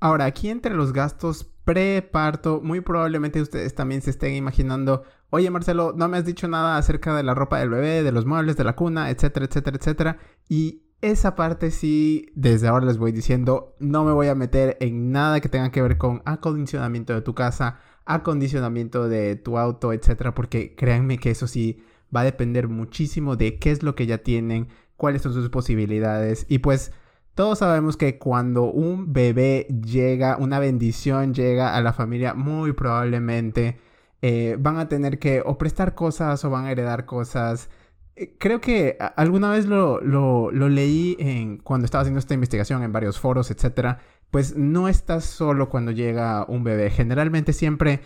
Ahora, 0.00 0.24
aquí 0.24 0.48
entre 0.48 0.74
los 0.74 0.92
gastos 0.92 1.44
preparto, 1.64 2.60
muy 2.62 2.80
probablemente 2.80 3.40
ustedes 3.40 3.74
también 3.74 4.02
se 4.02 4.10
estén 4.10 4.34
imaginando, 4.34 5.02
oye 5.30 5.50
Marcelo, 5.50 5.94
no 5.96 6.08
me 6.08 6.18
has 6.18 6.26
dicho 6.26 6.46
nada 6.46 6.76
acerca 6.76 7.16
de 7.16 7.22
la 7.22 7.34
ropa 7.34 7.58
del 7.58 7.70
bebé, 7.70 8.02
de 8.02 8.12
los 8.12 8.26
muebles, 8.26 8.56
de 8.56 8.64
la 8.64 8.76
cuna, 8.76 9.10
etcétera, 9.10 9.46
etcétera, 9.46 9.76
etcétera. 9.76 10.18
Y 10.48 10.83
esa 11.10 11.34
parte 11.36 11.70
sí, 11.70 12.30
desde 12.34 12.68
ahora 12.68 12.86
les 12.86 12.98
voy 12.98 13.12
diciendo, 13.12 13.74
no 13.78 14.04
me 14.04 14.12
voy 14.12 14.28
a 14.28 14.34
meter 14.34 14.76
en 14.80 15.12
nada 15.12 15.40
que 15.40 15.48
tenga 15.48 15.70
que 15.70 15.82
ver 15.82 15.98
con 15.98 16.22
acondicionamiento 16.24 17.12
de 17.12 17.20
tu 17.20 17.34
casa, 17.34 17.78
acondicionamiento 18.06 19.08
de 19.08 19.36
tu 19.36 19.58
auto, 19.58 19.92
etcétera, 19.92 20.34
porque 20.34 20.74
créanme 20.74 21.18
que 21.18 21.30
eso 21.30 21.46
sí 21.46 21.82
va 22.14 22.20
a 22.20 22.24
depender 22.24 22.68
muchísimo 22.68 23.36
de 23.36 23.58
qué 23.58 23.70
es 23.70 23.82
lo 23.82 23.94
que 23.94 24.06
ya 24.06 24.18
tienen, 24.18 24.68
cuáles 24.96 25.22
son 25.22 25.34
sus 25.34 25.50
posibilidades 25.50 26.46
y 26.48 26.58
pues 26.58 26.92
todos 27.34 27.58
sabemos 27.58 27.96
que 27.96 28.18
cuando 28.18 28.64
un 28.64 29.12
bebé 29.12 29.66
llega, 29.84 30.36
una 30.38 30.58
bendición 30.58 31.34
llega 31.34 31.76
a 31.76 31.80
la 31.80 31.92
familia, 31.92 32.32
muy 32.34 32.72
probablemente 32.72 33.78
eh, 34.22 34.56
van 34.58 34.78
a 34.78 34.88
tener 34.88 35.18
que 35.18 35.42
o 35.44 35.58
prestar 35.58 35.94
cosas 35.94 36.42
o 36.46 36.50
van 36.50 36.64
a 36.64 36.70
heredar 36.72 37.04
cosas. 37.04 37.68
Eh, 38.16 38.36
creo 38.38 38.60
que 38.60 38.96
alguna 39.16 39.50
vez 39.50 39.66
lo, 39.66 40.00
lo, 40.00 40.50
leí 40.68 41.16
en, 41.18 41.58
cuando 41.58 41.84
estaba 41.84 42.02
haciendo 42.02 42.20
esta 42.20 42.34
investigación 42.34 42.82
en 42.82 42.92
varios 42.92 43.18
foros, 43.18 43.50
etcétera. 43.50 43.98
Pues 44.30 44.56
no 44.56 44.88
estás 44.88 45.24
solo 45.24 45.68
cuando 45.68 45.90
llega 45.92 46.44
un 46.48 46.64
bebé. 46.64 46.90
Generalmente 46.90 47.52
siempre 47.52 48.00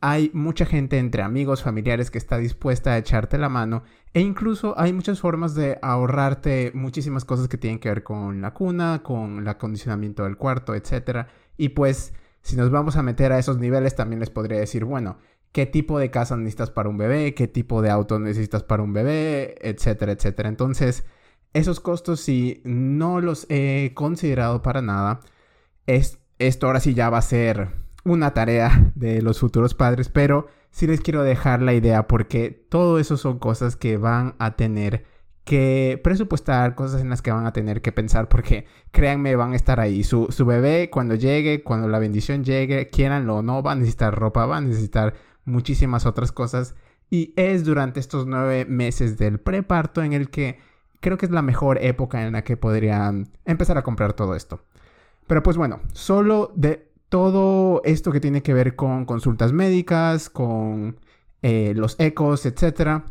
hay 0.00 0.30
mucha 0.34 0.66
gente 0.66 0.98
entre 0.98 1.22
amigos, 1.22 1.62
familiares 1.62 2.10
que 2.10 2.18
está 2.18 2.36
dispuesta 2.36 2.92
a 2.92 2.98
echarte 2.98 3.38
la 3.38 3.48
mano 3.48 3.84
e 4.12 4.20
incluso 4.20 4.78
hay 4.78 4.92
muchas 4.92 5.18
formas 5.18 5.54
de 5.54 5.78
ahorrarte 5.80 6.72
muchísimas 6.74 7.24
cosas 7.24 7.48
que 7.48 7.56
tienen 7.56 7.78
que 7.78 7.88
ver 7.88 8.02
con 8.02 8.42
la 8.42 8.52
cuna, 8.52 9.02
con 9.02 9.38
el 9.38 9.48
acondicionamiento 9.48 10.24
del 10.24 10.36
cuarto, 10.36 10.74
etc. 10.74 11.26
Y 11.56 11.70
pues 11.70 12.12
si 12.42 12.54
nos 12.54 12.70
vamos 12.70 12.96
a 12.96 13.02
meter 13.02 13.32
a 13.32 13.38
esos 13.38 13.56
niveles 13.56 13.96
también 13.96 14.20
les 14.20 14.28
podría 14.28 14.58
decir, 14.58 14.84
bueno, 14.84 15.16
qué 15.54 15.66
tipo 15.66 16.00
de 16.00 16.10
casa 16.10 16.36
necesitas 16.36 16.72
para 16.72 16.88
un 16.88 16.98
bebé, 16.98 17.32
qué 17.32 17.46
tipo 17.46 17.80
de 17.80 17.88
auto 17.88 18.18
necesitas 18.18 18.64
para 18.64 18.82
un 18.82 18.92
bebé, 18.92 19.54
etcétera, 19.60 20.10
etcétera. 20.10 20.48
Entonces, 20.48 21.04
esos 21.52 21.78
costos 21.78 22.20
si 22.20 22.60
no 22.64 23.20
los 23.20 23.46
he 23.50 23.92
considerado 23.94 24.62
para 24.62 24.82
nada. 24.82 25.20
Es, 25.86 26.18
esto 26.40 26.66
ahora 26.66 26.80
sí 26.80 26.94
ya 26.94 27.08
va 27.08 27.18
a 27.18 27.22
ser 27.22 27.70
una 28.04 28.34
tarea 28.34 28.92
de 28.96 29.22
los 29.22 29.38
futuros 29.38 29.74
padres, 29.74 30.08
pero 30.08 30.48
sí 30.72 30.88
les 30.88 31.00
quiero 31.00 31.22
dejar 31.22 31.62
la 31.62 31.72
idea 31.72 32.08
porque 32.08 32.50
todo 32.50 32.98
eso 32.98 33.16
son 33.16 33.38
cosas 33.38 33.76
que 33.76 33.96
van 33.96 34.34
a 34.40 34.56
tener 34.56 35.04
que 35.44 36.00
presupuestar, 36.02 36.74
cosas 36.74 37.00
en 37.00 37.10
las 37.10 37.22
que 37.22 37.30
van 37.30 37.46
a 37.46 37.52
tener 37.52 37.80
que 37.80 37.92
pensar 37.92 38.28
porque 38.28 38.66
créanme, 38.90 39.36
van 39.36 39.52
a 39.52 39.56
estar 39.56 39.78
ahí. 39.78 40.02
Su, 40.02 40.26
su 40.30 40.44
bebé 40.46 40.90
cuando 40.90 41.14
llegue, 41.14 41.62
cuando 41.62 41.86
la 41.86 42.00
bendición 42.00 42.42
llegue, 42.42 42.88
quieranlo 42.88 43.36
o 43.36 43.42
no, 43.42 43.62
va 43.62 43.72
a 43.72 43.76
necesitar 43.76 44.16
ropa, 44.18 44.46
va 44.46 44.56
a 44.56 44.60
necesitar 44.60 45.14
muchísimas 45.44 46.06
otras 46.06 46.32
cosas. 46.32 46.74
Y 47.10 47.32
es 47.36 47.64
durante 47.64 48.00
estos 48.00 48.26
nueve 48.26 48.64
meses 48.64 49.18
del 49.18 49.38
preparto 49.38 50.02
en 50.02 50.12
el 50.12 50.30
que 50.30 50.58
creo 51.00 51.18
que 51.18 51.26
es 51.26 51.32
la 51.32 51.42
mejor 51.42 51.78
época 51.82 52.26
en 52.26 52.32
la 52.32 52.44
que 52.44 52.56
podrían 52.56 53.28
empezar 53.44 53.76
a 53.78 53.82
comprar 53.82 54.14
todo 54.14 54.34
esto. 54.34 54.64
Pero 55.26 55.42
pues 55.42 55.56
bueno, 55.56 55.80
solo 55.92 56.52
de 56.56 56.90
todo 57.08 57.82
esto 57.84 58.10
que 58.10 58.20
tiene 58.20 58.42
que 58.42 58.54
ver 58.54 58.74
con 58.74 59.04
consultas 59.04 59.52
médicas, 59.52 60.30
con 60.30 60.98
eh, 61.42 61.74
los 61.76 61.96
ecos, 62.00 62.46
etc. 62.46 63.02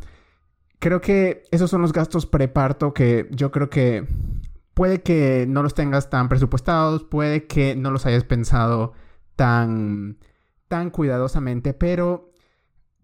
Creo 0.79 1.01
que 1.01 1.43
esos 1.51 1.69
son 1.69 1.81
los 1.81 1.93
gastos 1.93 2.25
preparto 2.25 2.93
que 2.93 3.29
yo 3.31 3.51
creo 3.51 3.69
que 3.69 4.07
puede 4.73 5.01
que 5.01 5.45
no 5.47 5.63
los 5.63 5.73
tengas 5.73 6.09
tan 6.09 6.29
presupuestados, 6.29 7.03
puede 7.03 7.45
que 7.45 7.75
no 7.75 7.91
los 7.91 8.05
hayas 8.05 8.23
pensado 8.23 8.93
tan, 9.35 10.17
tan 10.73 10.89
cuidadosamente, 10.89 11.75
pero 11.75 12.31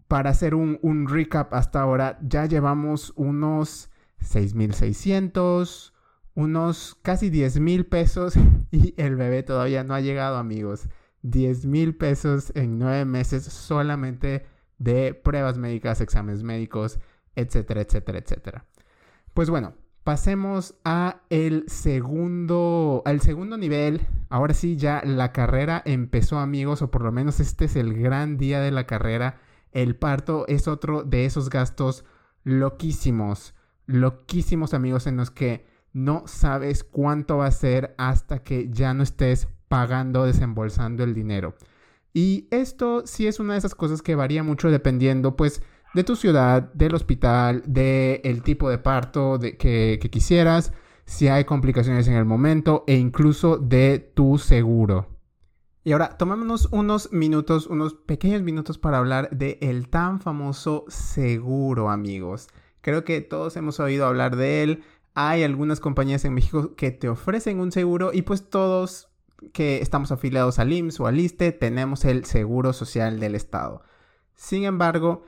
para 0.08 0.30
hacer 0.30 0.56
un, 0.56 0.80
un 0.82 1.08
recap 1.08 1.54
hasta 1.54 1.80
ahora, 1.80 2.18
ya 2.20 2.46
llevamos 2.46 3.12
unos 3.14 3.92
6.600, 4.20 5.92
unos 6.34 6.98
casi 7.02 7.30
10 7.30 7.60
mil 7.60 7.86
pesos 7.86 8.34
y 8.72 8.92
el 9.00 9.14
bebé 9.14 9.44
todavía 9.44 9.84
no 9.84 9.94
ha 9.94 10.00
llegado, 10.00 10.36
amigos. 10.36 10.88
10 11.22 11.66
mil 11.66 11.94
pesos 11.94 12.50
en 12.56 12.80
nueve 12.80 13.04
meses 13.04 13.44
solamente 13.44 14.46
de 14.78 15.14
pruebas 15.14 15.56
médicas, 15.56 16.00
exámenes 16.00 16.42
médicos, 16.42 16.98
etcétera, 17.36 17.82
etcétera, 17.82 18.18
etcétera. 18.18 18.64
Pues 19.32 19.48
bueno, 19.48 19.74
pasemos 20.10 20.74
a 20.84 21.20
el 21.30 21.66
segundo, 21.68 23.00
al 23.04 23.20
segundo 23.20 23.56
nivel. 23.56 24.08
Ahora 24.28 24.54
sí, 24.54 24.74
ya 24.74 25.02
la 25.04 25.30
carrera 25.30 25.82
empezó, 25.84 26.40
amigos, 26.40 26.82
o 26.82 26.90
por 26.90 27.02
lo 27.02 27.12
menos 27.12 27.38
este 27.38 27.66
es 27.66 27.76
el 27.76 27.94
gran 27.94 28.36
día 28.36 28.58
de 28.58 28.72
la 28.72 28.88
carrera. 28.88 29.40
El 29.70 29.94
parto 29.94 30.48
es 30.48 30.66
otro 30.66 31.04
de 31.04 31.26
esos 31.26 31.48
gastos 31.48 32.04
loquísimos, 32.42 33.54
loquísimos, 33.86 34.74
amigos, 34.74 35.06
en 35.06 35.16
los 35.16 35.30
que 35.30 35.64
no 35.92 36.24
sabes 36.26 36.82
cuánto 36.82 37.36
va 37.36 37.46
a 37.46 37.52
ser 37.52 37.94
hasta 37.96 38.42
que 38.42 38.68
ya 38.68 38.92
no 38.94 39.04
estés 39.04 39.46
pagando, 39.68 40.26
desembolsando 40.26 41.04
el 41.04 41.14
dinero. 41.14 41.54
Y 42.12 42.48
esto 42.50 43.06
sí 43.06 43.28
es 43.28 43.38
una 43.38 43.52
de 43.52 43.60
esas 43.60 43.76
cosas 43.76 44.02
que 44.02 44.16
varía 44.16 44.42
mucho 44.42 44.72
dependiendo, 44.72 45.36
pues, 45.36 45.62
de 45.94 46.04
tu 46.04 46.16
ciudad, 46.16 46.72
del 46.72 46.94
hospital, 46.94 47.62
del 47.66 48.42
tipo 48.42 48.70
de 48.70 48.78
parto 48.78 49.38
de, 49.38 49.56
que, 49.56 49.98
que 50.00 50.10
quisieras, 50.10 50.72
si 51.04 51.28
hay 51.28 51.44
complicaciones 51.44 52.06
en 52.08 52.14
el 52.14 52.24
momento 52.24 52.84
e 52.86 52.96
incluso 52.96 53.56
de 53.58 53.98
tu 54.14 54.38
seguro. 54.38 55.08
Y 55.82 55.92
ahora, 55.92 56.16
tomémonos 56.18 56.68
unos 56.72 57.10
minutos, 57.12 57.66
unos 57.66 57.94
pequeños 57.94 58.42
minutos 58.42 58.78
para 58.78 58.98
hablar 58.98 59.30
de 59.30 59.58
el 59.62 59.88
tan 59.88 60.20
famoso 60.20 60.84
seguro, 60.88 61.90
amigos. 61.90 62.48
Creo 62.82 63.04
que 63.04 63.20
todos 63.22 63.56
hemos 63.56 63.80
oído 63.80 64.06
hablar 64.06 64.36
de 64.36 64.62
él, 64.62 64.84
hay 65.14 65.42
algunas 65.42 65.80
compañías 65.80 66.24
en 66.24 66.34
México 66.34 66.74
que 66.76 66.90
te 66.90 67.08
ofrecen 67.08 67.60
un 67.60 67.72
seguro 67.72 68.10
y 68.12 68.22
pues 68.22 68.48
todos 68.48 69.08
que 69.52 69.80
estamos 69.80 70.12
afiliados 70.12 70.58
al 70.58 70.72
IMSS 70.72 71.00
o 71.00 71.06
al 71.06 71.18
ISTE 71.18 71.52
tenemos 71.52 72.04
el 72.04 72.24
seguro 72.24 72.72
social 72.72 73.18
del 73.18 73.34
Estado. 73.34 73.82
Sin 74.34 74.64
embargo, 74.64 75.24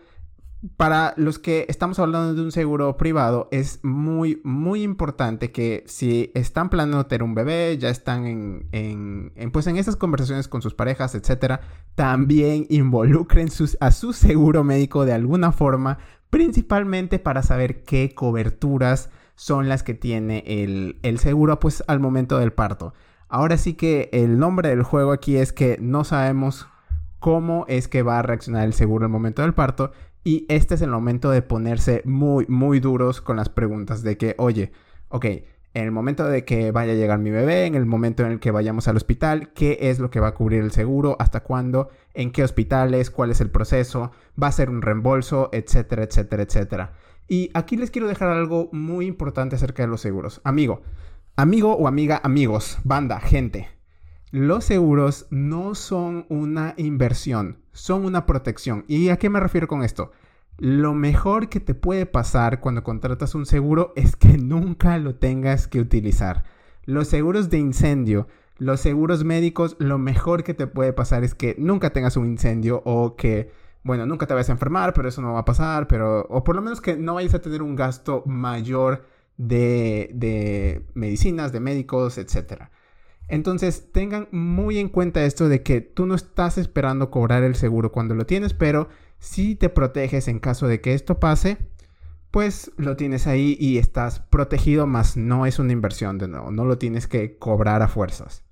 para 0.76 1.12
los 1.16 1.40
que 1.40 1.66
estamos 1.69 1.99
hablando 1.99 2.35
de 2.35 2.42
un 2.42 2.52
seguro 2.52 2.97
privado, 2.97 3.49
es 3.50 3.81
muy, 3.83 4.40
muy 4.45 4.83
importante 4.83 5.50
que 5.50 5.83
si 5.87 6.31
están 6.35 6.71
planeando 6.71 7.07
tener 7.07 7.25
un 7.25 7.35
bebé, 7.35 7.76
ya 7.78 7.88
están 7.88 8.26
en, 8.26 8.69
en, 8.71 9.50
pues 9.50 9.66
en 9.66 9.76
esas 9.76 9.97
conversaciones 9.97 10.47
con 10.47 10.62
sus 10.62 10.75
parejas, 10.75 11.16
etcétera, 11.16 11.61
también 11.97 12.66
involucren 12.71 13.49
a 13.81 13.90
su 13.90 14.12
seguro 14.12 14.62
médico 14.62 15.04
de 15.04 15.12
alguna 15.12 15.50
forma, 15.50 15.99
principalmente 16.31 17.19
para 17.19 17.42
saber 17.42 17.83
qué 17.83 18.14
coberturas 18.14 19.11
son 19.35 19.69
las 19.69 19.83
que 19.83 19.95
tiene 19.95 20.45
el, 20.47 21.00
el 21.02 21.19
seguro 21.19 21.59
pues 21.59 21.83
al 21.88 21.99
momento 21.99 22.38
del 22.38 22.52
parto. 22.52 22.95
Ahora 23.28 23.57
sí 23.57 23.75
que 23.75 24.11
el 24.12 24.38
nombre 24.38 24.69
del 24.69 24.85
juego 24.85 25.11
aquí 25.11 25.37
es 25.37 25.52
que 25.52 25.76
no 25.81 26.04
sabemos 26.04 26.69
cómo 27.19 27.64
es 27.69 27.88
que 27.88 28.02
va 28.02 28.19
a 28.19 28.23
reaccionar 28.23 28.64
el 28.64 28.75
seguro 28.75 29.07
al 29.07 29.11
momento 29.11 29.42
del 29.42 29.54
parto 29.54 29.92
y 30.25 30.47
este 30.49 30.75
es 30.75 30.83
el 30.83 30.91
momento 30.91 31.31
de 31.31 31.43
ponerse 31.43 32.02
muy, 32.05 32.47
muy 32.49 32.81
duros 32.81 33.21
con 33.21 33.37
las 33.37 33.49
preguntas 33.49 34.02
de 34.02 34.17
que, 34.17 34.35
oye, 34.38 34.73
ok, 35.09 35.25
en 35.75 35.85
el 35.85 35.91
momento 35.91 36.26
de 36.26 36.45
que 36.45 36.71
vaya 36.71 36.93
a 36.93 36.97
llegar 36.97 37.19
mi 37.19 37.31
bebé, 37.31 37.67
en 37.67 37.75
el 37.75 37.87
momento 37.87 38.25
en 38.25 38.33
el 38.33 38.41
que 38.41 38.50
vayamos 38.50 38.88
al 38.88 38.97
hospital, 38.97 39.52
qué 39.55 39.79
es 39.81 39.99
lo 39.99 40.11
que 40.11 40.21
va 40.21 40.29
a 40.29 40.35
cubrir 40.35 40.62
el 40.62 40.71
seguro, 40.71 41.17
hasta 41.19 41.41
cuándo, 41.41 41.88
en 42.14 42.31
qué 42.31 42.45
hospitales, 42.45 43.11
cuál 43.11 43.31
es 43.31 43.41
el 43.41 43.50
proceso, 43.50 44.12
va 44.41 44.49
a 44.49 44.52
ser 44.52 44.69
un 44.69 44.83
reembolso, 44.83 45.49
etcétera, 45.52 46.05
etcétera, 46.05 46.43
etcétera. 46.43 46.93
Y 47.26 47.50
aquí 47.55 47.76
les 47.76 47.91
quiero 47.91 48.09
dejar 48.09 48.29
algo 48.29 48.69
muy 48.73 49.07
importante 49.07 49.57
acerca 49.57 49.83
de 49.83 49.88
los 49.88 50.02
seguros. 50.02 50.43
Amigo, 50.45 50.83
amigo 51.37 51.75
o 51.75 51.88
amiga, 51.88 52.21
amigos, 52.23 52.79
banda, 52.85 53.19
gente. 53.21 53.69
Los 54.33 54.65
seguros 54.65 55.27
no 55.29 55.75
son 55.75 56.25
una 56.31 56.73
inversión, 56.79 57.59
son 57.73 58.07
una 58.07 58.25
protección. 58.25 58.87
¿Y 58.89 59.11
a 59.11 59.19
qué 59.19 59.29
me 59.29 59.41
refiero 59.41 59.69
con 59.69 59.83
esto? 59.83 60.11
Lo 60.57 60.95
mejor 60.95 61.51
que 61.51 61.61
te 61.61 61.75
puede 61.75 62.07
pasar 62.07 62.59
cuando 62.59 62.83
contratas 62.83 63.35
un 63.35 63.45
seguro 63.45 63.93
es 63.95 64.17
que 64.17 64.39
nunca 64.39 64.97
lo 64.97 65.17
tengas 65.17 65.69
que 65.69 65.81
utilizar. 65.81 66.45
Los 66.87 67.09
seguros 67.09 67.51
de 67.51 67.59
incendio, 67.59 68.27
los 68.57 68.81
seguros 68.81 69.23
médicos, 69.23 69.77
lo 69.79 69.99
mejor 69.99 70.45
que 70.45 70.55
te 70.55 70.67
puede 70.67 70.95
pasar 70.95 71.25
es 71.25 71.35
que 71.35 71.55
nunca 71.59 71.91
tengas 71.91 72.17
un 72.17 72.27
incendio 72.27 72.81
o 72.87 73.17
que 73.17 73.53
bueno, 73.83 74.07
nunca 74.07 74.27
te 74.27 74.33
vas 74.33 74.49
a 74.49 74.53
enfermar, 74.53 74.95
pero 74.95 75.11
eso 75.11 75.21
no 75.21 75.35
va 75.35 75.41
a 75.41 75.45
pasar, 75.45 75.89
pero, 75.89 76.23
o 76.31 76.43
por 76.43 76.57
lo 76.57 76.62
menos 76.62 76.81
que 76.81 76.97
no 76.97 77.15
vayas 77.15 77.35
a 77.35 77.43
tener 77.43 77.61
un 77.61 77.77
gasto 77.77 78.23
mayor 78.25 79.05
de, 79.37 80.11
de 80.15 80.87
medicinas, 80.95 81.53
de 81.53 81.61
médicos, 81.61 82.17
etc. 82.17 82.71
Entonces, 83.33 83.91
tengan 83.93 84.29
muy 84.31 84.77
en 84.79 84.91
cuenta 84.91 85.25
esto 85.25 85.49
de 85.49 85.62
que 85.62 85.81
tú 85.81 86.05
no 86.05 86.15
estás 86.15 86.59
esperando 86.59 87.11
cobrar 87.11 87.43
el 87.45 87.55
seguro 87.55 87.91
cuando 87.91 88.15
lo 88.15 88.27
tienes, 88.27 88.53
pero 88.53 88.91
si 89.21 89.55
te 89.55 89.71
proteges 89.71 90.29
en 90.29 90.39
caso 90.39 90.69
de 90.69 90.83
que 90.83 90.93
esto 90.93 91.19
pase, 91.19 91.57
pues 92.31 92.73
lo 92.77 92.95
tienes 92.95 93.27
ahí 93.27 93.57
y 93.59 93.79
estás 93.79 94.21
protegido, 94.21 94.87
más 94.87 95.17
no 95.17 95.47
es 95.47 95.59
una 95.59 95.73
inversión 95.73 96.19
de 96.19 96.29
nuevo, 96.29 96.51
no 96.51 96.67
lo 96.67 96.77
tienes 96.77 97.07
que 97.07 97.39
cobrar 97.39 97.81
a 97.81 97.89
fuerzas. 97.89 98.45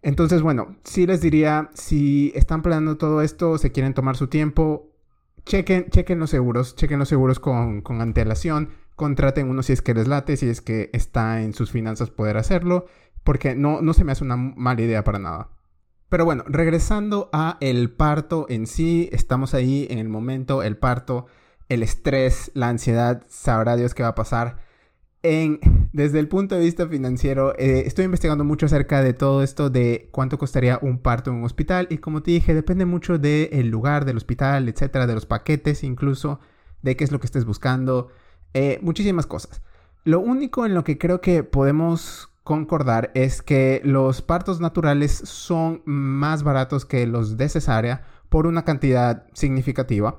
Entonces, 0.00 0.40
bueno, 0.40 0.74
sí 0.84 1.06
les 1.06 1.20
diría, 1.20 1.68
si 1.74 2.32
están 2.34 2.62
planeando 2.62 2.96
todo 2.96 3.20
esto, 3.20 3.58
se 3.58 3.72
quieren 3.72 3.92
tomar 3.92 4.16
su 4.16 4.28
tiempo, 4.28 4.90
chequen, 5.44 5.90
chequen 5.90 6.18
los 6.18 6.30
seguros, 6.30 6.76
chequen 6.76 6.98
los 6.98 7.10
seguros 7.10 7.40
con, 7.40 7.82
con 7.82 8.00
antelación, 8.00 8.70
contraten 8.96 9.50
uno 9.50 9.62
si 9.62 9.74
es 9.74 9.82
que 9.82 9.92
les 9.92 10.08
late, 10.08 10.38
si 10.38 10.48
es 10.48 10.62
que 10.62 10.88
está 10.94 11.42
en 11.42 11.52
sus 11.52 11.70
finanzas 11.70 12.08
poder 12.08 12.38
hacerlo, 12.38 12.86
porque 13.24 13.54
no, 13.54 13.80
no 13.82 13.92
se 13.92 14.04
me 14.04 14.12
hace 14.12 14.24
una 14.24 14.36
mala 14.36 14.82
idea 14.82 15.04
para 15.04 15.18
nada. 15.18 15.48
Pero 16.08 16.26
bueno, 16.26 16.44
regresando 16.46 17.30
a 17.32 17.56
el 17.60 17.90
parto 17.90 18.44
en 18.50 18.66
sí, 18.66 19.08
estamos 19.12 19.54
ahí 19.54 19.86
en 19.88 19.98
el 19.98 20.10
momento, 20.10 20.62
el 20.62 20.76
parto, 20.76 21.26
el 21.70 21.82
estrés, 21.82 22.50
la 22.54 22.68
ansiedad, 22.68 23.24
sabrá 23.28 23.76
Dios 23.76 23.94
qué 23.94 24.02
va 24.02 24.10
a 24.10 24.14
pasar. 24.14 24.58
En, 25.22 25.58
desde 25.92 26.18
el 26.18 26.28
punto 26.28 26.54
de 26.54 26.60
vista 26.60 26.86
financiero, 26.86 27.54
eh, 27.56 27.84
estoy 27.86 28.04
investigando 28.04 28.44
mucho 28.44 28.66
acerca 28.66 29.02
de 29.02 29.14
todo 29.14 29.42
esto 29.42 29.70
de 29.70 30.10
cuánto 30.12 30.36
costaría 30.36 30.78
un 30.82 30.98
parto 30.98 31.30
en 31.30 31.36
un 31.36 31.44
hospital 31.44 31.86
y 31.88 31.98
como 31.98 32.22
te 32.22 32.32
dije, 32.32 32.52
depende 32.54 32.84
mucho 32.84 33.18
del 33.18 33.68
lugar 33.68 34.04
del 34.04 34.16
hospital, 34.18 34.68
etcétera, 34.68 35.06
de 35.06 35.14
los 35.14 35.24
paquetes 35.24 35.82
incluso, 35.84 36.40
de 36.82 36.96
qué 36.96 37.04
es 37.04 37.12
lo 37.12 37.20
que 37.20 37.26
estés 37.26 37.46
buscando, 37.46 38.08
eh, 38.52 38.78
muchísimas 38.82 39.26
cosas. 39.26 39.62
Lo 40.04 40.20
único 40.20 40.66
en 40.66 40.74
lo 40.74 40.84
que 40.84 40.98
creo 40.98 41.20
que 41.20 41.44
podemos 41.44 42.31
concordar 42.44 43.10
es 43.14 43.42
que 43.42 43.80
los 43.84 44.22
partos 44.22 44.60
naturales 44.60 45.12
son 45.12 45.82
más 45.84 46.42
baratos 46.42 46.84
que 46.84 47.06
los 47.06 47.36
de 47.36 47.48
cesárea 47.48 48.02
por 48.28 48.46
una 48.46 48.64
cantidad 48.64 49.26
significativa 49.32 50.18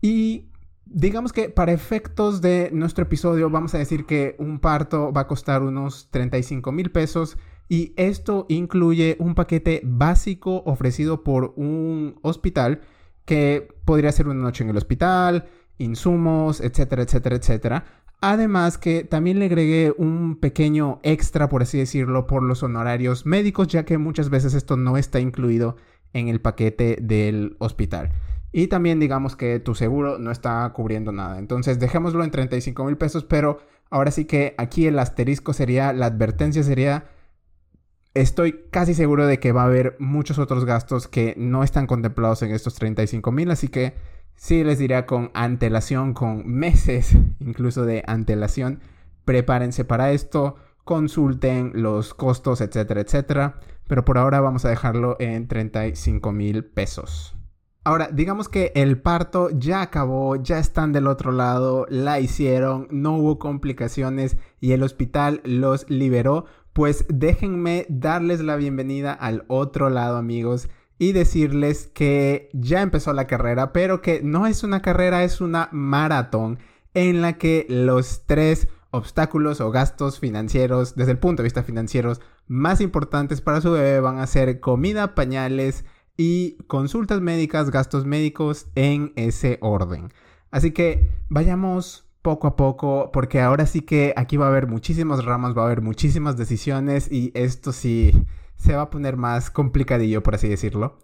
y 0.00 0.50
Digamos 0.88 1.32
que 1.32 1.48
para 1.48 1.72
efectos 1.72 2.40
de 2.40 2.70
nuestro 2.72 3.02
episodio 3.02 3.50
vamos 3.50 3.74
a 3.74 3.78
decir 3.78 4.06
que 4.06 4.36
un 4.38 4.60
parto 4.60 5.12
va 5.12 5.22
a 5.22 5.26
costar 5.26 5.64
unos 5.64 6.08
35 6.12 6.70
mil 6.70 6.92
pesos 6.92 7.36
y 7.68 7.92
esto 7.96 8.46
incluye 8.48 9.16
un 9.18 9.34
paquete 9.34 9.80
básico 9.84 10.62
ofrecido 10.64 11.24
por 11.24 11.54
un 11.56 12.20
hospital 12.22 12.82
que 13.24 13.66
podría 13.84 14.12
ser 14.12 14.28
una 14.28 14.40
noche 14.40 14.62
en 14.62 14.70
el 14.70 14.76
hospital, 14.76 15.46
insumos, 15.76 16.60
etcétera, 16.60 17.02
etcétera, 17.02 17.34
etcétera. 17.34 17.84
Además 18.20 18.78
que 18.78 19.04
también 19.04 19.38
le 19.38 19.46
agregué 19.46 19.94
un 19.96 20.36
pequeño 20.36 21.00
extra, 21.02 21.48
por 21.48 21.62
así 21.62 21.78
decirlo, 21.78 22.26
por 22.26 22.42
los 22.42 22.62
honorarios 22.62 23.26
médicos, 23.26 23.68
ya 23.68 23.84
que 23.84 23.98
muchas 23.98 24.30
veces 24.30 24.54
esto 24.54 24.76
no 24.76 24.96
está 24.96 25.20
incluido 25.20 25.76
en 26.12 26.28
el 26.28 26.40
paquete 26.40 26.98
del 27.00 27.56
hospital. 27.58 28.12
Y 28.52 28.68
también 28.68 29.00
digamos 29.00 29.36
que 29.36 29.60
tu 29.60 29.74
seguro 29.74 30.18
no 30.18 30.30
está 30.30 30.72
cubriendo 30.72 31.12
nada. 31.12 31.38
Entonces 31.38 31.78
dejémoslo 31.78 32.24
en 32.24 32.30
35 32.30 32.84
mil 32.84 32.96
pesos, 32.96 33.24
pero 33.24 33.58
ahora 33.90 34.10
sí 34.10 34.24
que 34.24 34.54
aquí 34.56 34.86
el 34.86 34.98
asterisco 34.98 35.52
sería, 35.52 35.92
la 35.92 36.06
advertencia 36.06 36.62
sería, 36.62 37.04
estoy 38.14 38.64
casi 38.70 38.94
seguro 38.94 39.26
de 39.26 39.38
que 39.38 39.52
va 39.52 39.62
a 39.62 39.66
haber 39.66 39.94
muchos 39.98 40.38
otros 40.38 40.64
gastos 40.64 41.06
que 41.06 41.34
no 41.36 41.64
están 41.64 41.86
contemplados 41.86 42.40
en 42.42 42.52
estos 42.52 42.76
35 42.76 43.30
mil, 43.30 43.50
así 43.50 43.68
que 43.68 43.94
sí 44.36 44.62
les 44.62 44.78
diría 44.78 45.06
con 45.06 45.30
antelación, 45.34 46.14
con 46.14 46.46
meses 46.46 47.16
incluso 47.40 47.84
de 47.84 48.04
antelación, 48.06 48.80
prepárense 49.24 49.84
para 49.84 50.12
esto, 50.12 50.56
consulten 50.84 51.72
los 51.74 52.14
costos, 52.14 52.60
etcétera, 52.60 53.00
etcétera. 53.00 53.60
Pero 53.88 54.04
por 54.04 54.18
ahora 54.18 54.40
vamos 54.40 54.64
a 54.64 54.68
dejarlo 54.68 55.16
en 55.20 55.46
35 55.46 56.32
mil 56.32 56.64
pesos. 56.64 57.36
Ahora, 57.84 58.08
digamos 58.12 58.48
que 58.48 58.72
el 58.74 59.00
parto 59.00 59.48
ya 59.50 59.80
acabó, 59.80 60.34
ya 60.34 60.58
están 60.58 60.92
del 60.92 61.06
otro 61.06 61.30
lado, 61.30 61.86
la 61.88 62.18
hicieron, 62.18 62.88
no 62.90 63.16
hubo 63.16 63.38
complicaciones 63.38 64.36
y 64.60 64.72
el 64.72 64.82
hospital 64.82 65.40
los 65.44 65.88
liberó. 65.88 66.46
Pues 66.72 67.04
déjenme 67.08 67.86
darles 67.88 68.40
la 68.40 68.56
bienvenida 68.56 69.12
al 69.12 69.44
otro 69.46 69.88
lado, 69.88 70.16
amigos, 70.16 70.68
y 70.98 71.12
decirles 71.12 71.90
que 71.92 72.48
ya 72.52 72.82
empezó 72.82 73.12
la 73.12 73.26
carrera, 73.26 73.72
pero 73.72 74.00
que 74.00 74.22
no 74.22 74.46
es 74.46 74.62
una 74.62 74.82
carrera, 74.82 75.24
es 75.24 75.40
una 75.40 75.68
maratón 75.72 76.58
en 76.94 77.20
la 77.20 77.34
que 77.34 77.66
los 77.68 78.22
tres 78.26 78.68
obstáculos 78.90 79.60
o 79.60 79.70
gastos 79.70 80.18
financieros, 80.18 80.94
desde 80.96 81.12
el 81.12 81.18
punto 81.18 81.42
de 81.42 81.46
vista 81.46 81.62
financieros, 81.62 82.20
más 82.46 82.80
importantes 82.80 83.40
para 83.40 83.60
su 83.60 83.72
bebé 83.72 84.00
van 84.00 84.18
a 84.18 84.26
ser 84.26 84.60
comida, 84.60 85.14
pañales, 85.14 85.84
y 86.16 86.56
consultas 86.66 87.20
médicas, 87.20 87.70
gastos 87.70 88.06
médicos 88.06 88.66
en 88.74 89.12
ese 89.16 89.58
orden. 89.60 90.12
Así 90.50 90.70
que 90.70 91.10
vayamos 91.28 92.06
poco 92.22 92.46
a 92.46 92.56
poco, 92.56 93.10
porque 93.12 93.40
ahora 93.40 93.66
sí 93.66 93.82
que 93.82 94.12
aquí 94.16 94.36
va 94.36 94.46
a 94.46 94.48
haber 94.48 94.66
muchísimas 94.66 95.24
ramas, 95.24 95.56
va 95.56 95.62
a 95.62 95.66
haber 95.66 95.82
muchísimas 95.82 96.36
decisiones 96.36 97.10
y 97.10 97.30
esto 97.34 97.72
sí 97.72 98.12
se 98.56 98.74
va 98.74 98.82
a 98.82 98.90
poner 98.90 99.16
más 99.16 99.50
complicadillo, 99.50 100.22
por 100.22 100.34
así 100.34 100.48
decirlo. 100.48 100.98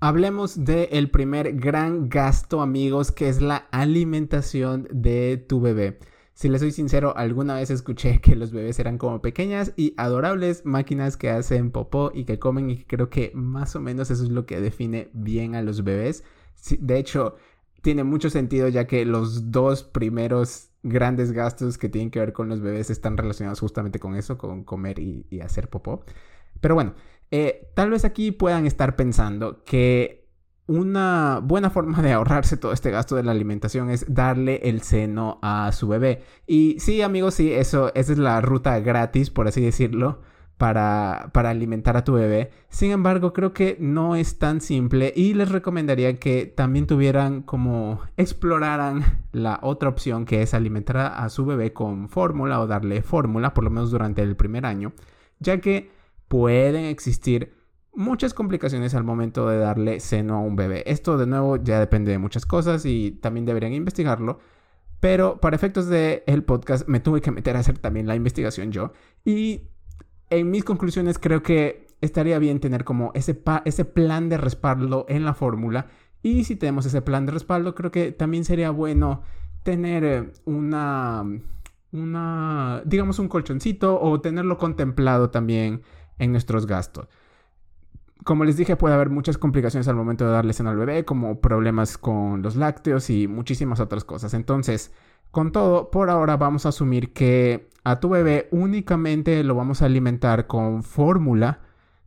Hablemos 0.00 0.64
del 0.64 1.10
primer 1.10 1.54
gran 1.54 2.08
gasto, 2.08 2.60
amigos, 2.60 3.12
que 3.12 3.28
es 3.28 3.40
la 3.40 3.66
alimentación 3.70 4.86
de 4.90 5.36
tu 5.48 5.60
bebé. 5.60 5.98
Si 6.34 6.50
les 6.50 6.60
soy 6.60 6.70
sincero, 6.70 7.16
alguna 7.16 7.54
vez 7.54 7.70
escuché 7.70 8.20
que 8.20 8.36
los 8.36 8.52
bebés 8.52 8.78
eran 8.78 8.98
como 8.98 9.22
pequeñas 9.22 9.72
y 9.74 9.94
adorables 9.96 10.66
máquinas 10.66 11.16
que 11.16 11.30
hacen 11.30 11.70
popó 11.70 12.12
y 12.14 12.24
que 12.24 12.38
comen 12.38 12.68
y 12.68 12.84
creo 12.84 13.08
que 13.08 13.32
más 13.34 13.74
o 13.74 13.80
menos 13.80 14.10
eso 14.10 14.22
es 14.22 14.28
lo 14.28 14.44
que 14.44 14.60
define 14.60 15.08
bien 15.14 15.54
a 15.54 15.62
los 15.62 15.82
bebés. 15.82 16.24
De 16.78 16.98
hecho, 16.98 17.36
tiene 17.80 18.04
mucho 18.04 18.28
sentido 18.28 18.68
ya 18.68 18.86
que 18.86 19.06
los 19.06 19.50
dos 19.50 19.82
primeros 19.82 20.70
grandes 20.82 21.32
gastos 21.32 21.78
que 21.78 21.88
tienen 21.88 22.10
que 22.10 22.20
ver 22.20 22.32
con 22.32 22.48
los 22.48 22.60
bebés 22.60 22.90
están 22.90 23.16
relacionados 23.16 23.60
justamente 23.60 23.98
con 23.98 24.14
eso, 24.14 24.36
con 24.36 24.64
comer 24.64 24.98
y, 24.98 25.40
hacer 25.40 25.70
popó. 25.70 26.04
Pero 26.60 26.74
bueno, 26.74 26.94
eh, 27.30 27.70
tal 27.74 27.90
vez 27.90 28.04
aquí 28.04 28.30
puedan 28.30 28.66
estar 28.66 28.96
pensando 28.96 29.64
que 29.64 30.26
una 30.66 31.40
buena 31.42 31.70
forma 31.70 32.02
de 32.02 32.12
ahorrarse 32.12 32.56
todo 32.56 32.72
este 32.72 32.90
gasto 32.90 33.16
de 33.16 33.22
la 33.22 33.32
alimentación 33.32 33.90
es 33.90 34.12
darle 34.12 34.60
el 34.64 34.82
seno 34.82 35.38
a 35.42 35.70
su 35.72 35.88
bebé. 35.88 36.22
Y 36.46 36.76
sí, 36.80 37.02
amigos, 37.02 37.34
sí, 37.34 37.52
eso, 37.52 37.92
esa 37.94 38.12
es 38.12 38.18
la 38.18 38.40
ruta 38.40 38.78
gratis, 38.80 39.30
por 39.30 39.46
así 39.46 39.60
decirlo, 39.60 40.20
para, 40.56 41.30
para 41.32 41.50
alimentar 41.50 41.96
a 41.96 42.04
tu 42.04 42.14
bebé. 42.14 42.50
Sin 42.68 42.90
embargo, 42.90 43.32
creo 43.32 43.52
que 43.52 43.76
no 43.78 44.16
es 44.16 44.38
tan 44.38 44.60
simple 44.60 45.12
y 45.14 45.34
les 45.34 45.50
recomendaría 45.50 46.18
que 46.18 46.46
también 46.46 46.86
tuvieran 46.86 47.42
como 47.42 48.00
exploraran 48.16 49.24
la 49.32 49.60
otra 49.62 49.88
opción 49.88 50.24
que 50.24 50.42
es 50.42 50.52
alimentar 50.54 50.96
a 50.96 51.28
su 51.28 51.46
bebé 51.46 51.72
con 51.72 52.08
fórmula 52.08 52.60
o 52.60 52.66
darle 52.66 53.02
fórmula, 53.02 53.54
por 53.54 53.64
lo 53.64 53.70
menos 53.70 53.90
durante 53.90 54.22
el 54.22 54.34
primer 54.34 54.66
año, 54.66 54.92
ya 55.38 55.60
que 55.60 55.90
pueden 56.28 56.84
existir 56.84 57.54
muchas 57.96 58.34
complicaciones 58.34 58.94
al 58.94 59.04
momento 59.04 59.48
de 59.48 59.58
darle 59.58 60.00
seno 60.00 60.36
a 60.36 60.40
un 60.40 60.54
bebé. 60.54 60.84
Esto 60.86 61.16
de 61.16 61.26
nuevo 61.26 61.56
ya 61.56 61.80
depende 61.80 62.12
de 62.12 62.18
muchas 62.18 62.46
cosas 62.46 62.84
y 62.84 63.12
también 63.12 63.46
deberían 63.46 63.72
investigarlo. 63.72 64.38
Pero 65.00 65.40
para 65.40 65.56
efectos 65.56 65.88
del 65.88 66.22
el 66.26 66.44
podcast 66.44 66.88
me 66.88 67.00
tuve 67.00 67.20
que 67.20 67.30
meter 67.30 67.56
a 67.56 67.60
hacer 67.60 67.78
también 67.78 68.06
la 68.06 68.16
investigación 68.16 68.70
yo. 68.70 68.92
Y 69.24 69.62
en 70.30 70.50
mis 70.50 70.64
conclusiones 70.64 71.18
creo 71.18 71.42
que 71.42 71.86
estaría 72.00 72.38
bien 72.38 72.60
tener 72.60 72.84
como 72.84 73.10
ese, 73.14 73.40
ese 73.64 73.84
plan 73.84 74.28
de 74.28 74.36
respaldo 74.36 75.06
en 75.08 75.24
la 75.24 75.34
fórmula. 75.34 75.86
Y 76.22 76.44
si 76.44 76.56
tenemos 76.56 76.86
ese 76.86 77.02
plan 77.02 77.26
de 77.26 77.32
respaldo, 77.32 77.74
creo 77.74 77.90
que 77.90 78.12
también 78.12 78.44
sería 78.44 78.70
bueno 78.70 79.22
tener 79.62 80.04
eh, 80.04 80.32
una, 80.44 81.24
una, 81.92 82.82
digamos, 82.84 83.18
un 83.18 83.28
colchoncito 83.28 84.00
o 84.00 84.20
tenerlo 84.20 84.58
contemplado 84.58 85.30
también 85.30 85.82
en 86.18 86.32
nuestros 86.32 86.66
gastos. 86.66 87.08
Como 88.24 88.44
les 88.44 88.56
dije, 88.56 88.76
puede 88.76 88.94
haber 88.94 89.10
muchas 89.10 89.38
complicaciones 89.38 89.86
al 89.88 89.94
momento 89.94 90.24
de 90.24 90.32
darle 90.32 90.52
seno 90.52 90.70
al 90.70 90.76
bebé, 90.76 91.04
como 91.04 91.40
problemas 91.40 91.98
con 91.98 92.42
los 92.42 92.56
lácteos 92.56 93.08
y 93.10 93.28
muchísimas 93.28 93.78
otras 93.78 94.04
cosas. 94.04 94.34
Entonces, 94.34 94.92
con 95.30 95.52
todo, 95.52 95.90
por 95.90 96.10
ahora 96.10 96.36
vamos 96.36 96.66
a 96.66 96.70
asumir 96.70 97.12
que 97.12 97.68
a 97.84 98.00
tu 98.00 98.08
bebé 98.08 98.48
únicamente 98.50 99.44
lo 99.44 99.54
vamos 99.54 99.82
a 99.82 99.86
alimentar 99.86 100.46
con 100.46 100.82
fórmula 100.82 101.60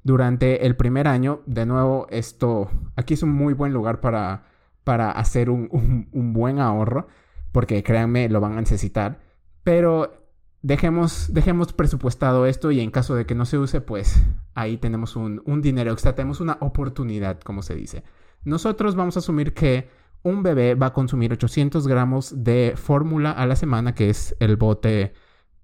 durante 0.04 0.66
el 0.66 0.76
primer 0.76 1.08
año. 1.08 1.42
De 1.46 1.66
nuevo, 1.66 2.08
esto 2.10 2.70
aquí 2.96 3.14
es 3.14 3.24
un 3.24 3.32
muy 3.32 3.54
buen 3.54 3.72
lugar 3.72 4.02
para, 4.02 4.44
para 4.84 5.12
hacer 5.12 5.50
un, 5.50 6.10
un 6.12 6.34
buen 6.34 6.60
ahorro, 6.60 7.08
porque 7.52 7.82
créanme, 7.84 8.28
lo 8.28 8.42
van 8.42 8.54
a 8.54 8.62
necesitar. 8.62 9.20
Pero 9.64 10.19
dejemos, 10.62 11.34
dejemos 11.34 11.74
presupuestado 11.74 12.46
esto 12.46 12.72
y 12.72 12.80
en 12.80 12.92
caso 12.92 13.16
de 13.16 13.26
que 13.26 13.36
no 13.36 13.46
se 13.46 13.58
use, 13.58 13.82
pues 13.82 14.22
ahí 14.56 14.78
tenemos 14.78 15.16
un, 15.16 15.42
un 15.46 15.62
dinero 15.62 15.92
extra, 15.92 16.16
tenemos 16.16 16.42
una 16.42 16.58
oportunidad, 16.62 17.40
como 17.42 17.62
se 17.62 17.76
dice. 17.76 18.04
Nosotros 18.44 18.96
vamos 18.96 19.16
a 19.18 19.20
asumir 19.20 19.54
que 19.54 19.90
un 20.24 20.44
bebé 20.44 20.76
va 20.76 20.88
a 20.88 20.94
consumir 20.94 21.32
800 21.32 21.88
gramos 21.88 22.44
de 22.44 22.74
fórmula 22.76 23.32
a 23.32 23.46
la 23.46 23.56
semana, 23.56 23.96
que 23.96 24.10
es 24.10 24.36
el 24.40 24.58
bote 24.58 25.14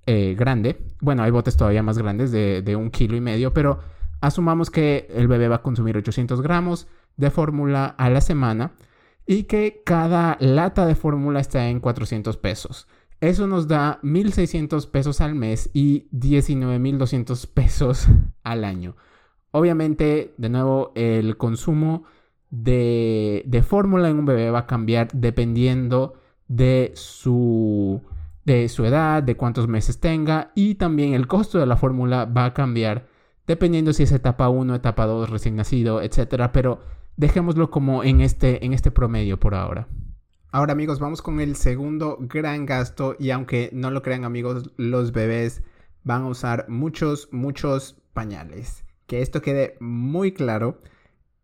eh, 0.05 0.36
grande. 0.38 0.86
Bueno, 1.01 1.23
hay 1.23 1.31
botes 1.31 1.58
todavía 1.58 1.84
más 1.84 1.97
grandes 1.97 2.31
de, 2.31 2.62
de, 2.62 2.75
un 2.75 2.89
kilo 2.89 3.15
y 3.17 3.21
medio, 3.21 3.53
pero 3.53 3.79
asumamos 4.21 4.69
que 4.69 5.08
el 5.13 5.27
bebé 5.27 5.47
va 5.47 5.58
a 5.58 5.62
consumir 5.62 5.97
800 5.97 6.41
gramos 6.41 6.88
de 7.17 7.31
fórmula 7.31 7.88
a 7.97 8.10
la 8.10 8.21
semana 8.21 8.71
y 9.25 9.43
que 9.43 9.81
cada 9.86 10.38
lata 10.39 10.86
de 10.86 10.95
fórmula 10.95 11.39
está 11.39 11.67
en 11.67 11.79
400 11.79 12.38
pesos. 12.38 12.88
Eso 13.21 13.47
nos 13.47 13.67
da 13.67 13.99
1.600 14.04 14.89
pesos 14.89 15.21
al 15.21 15.36
mes 15.36 15.69
y 15.73 16.08
19.200 16.12 17.47
pesos 17.47 18.08
al 18.43 18.63
año. 18.63 18.95
Obviamente, 19.51 20.34
de 20.38 20.49
nuevo, 20.49 20.91
el 20.95 21.38
consumo 21.38 22.04
de, 22.49 23.63
fórmula 23.67 24.10
en 24.10 24.19
un 24.19 24.25
bebé 24.25 24.51
va 24.51 24.60
a 24.60 24.67
cambiar 24.67 25.08
dependiendo 25.13 26.15
de 26.47 26.91
su, 26.95 28.01
de 28.43 28.69
su 28.69 28.86
edad, 28.86 29.23
de 29.23 29.38
cuántos 29.38 29.67
meses 29.67 29.99
tenga 29.99 30.51
y 30.56 30.75
también 30.75 31.13
el 31.13 31.28
costo 31.28 31.58
de 31.58 31.65
la 31.65 31.78
fórmula 31.78 32.25
va 32.25 32.45
a 32.45 32.54
cambiar 32.54 33.08
dependiendo 33.47 33.93
si 33.93 34.04
es 34.04 34.12
etapa 34.12 34.49
1, 34.49 34.75
etapa 34.75 35.06
2, 35.06 35.30
recién 35.30 35.56
nacido, 35.56 36.01
etc. 36.01 36.49
Pero 36.51 36.80
dejémoslo 37.17 37.71
como 37.71 38.04
en 38.04 38.21
este, 38.21 38.65
en 38.65 38.73
este 38.73 38.91
promedio 38.91 39.39
por 39.39 39.56
ahora. 39.56 39.88
Ahora 40.56 40.72
amigos, 40.72 41.00
vamos 41.00 41.22
con 41.22 41.41
el 41.41 41.58
segundo 41.58 42.15
gran 42.18 42.65
gasto 42.65 43.18
y 43.20 43.32
aunque 43.32 43.70
no 43.74 43.91
lo 43.91 44.02
crean 44.02 44.24
amigos, 44.24 44.72
los 44.78 45.12
bebés 45.12 45.63
van 46.06 46.22
a 46.22 46.28
usar 46.28 46.70
muchos, 46.70 47.28
muchos 47.34 47.98
pañales. 48.13 48.86
Que 49.06 49.22
esto 49.22 49.41
quede 49.41 49.76
muy 49.82 50.32
claro. 50.32 50.80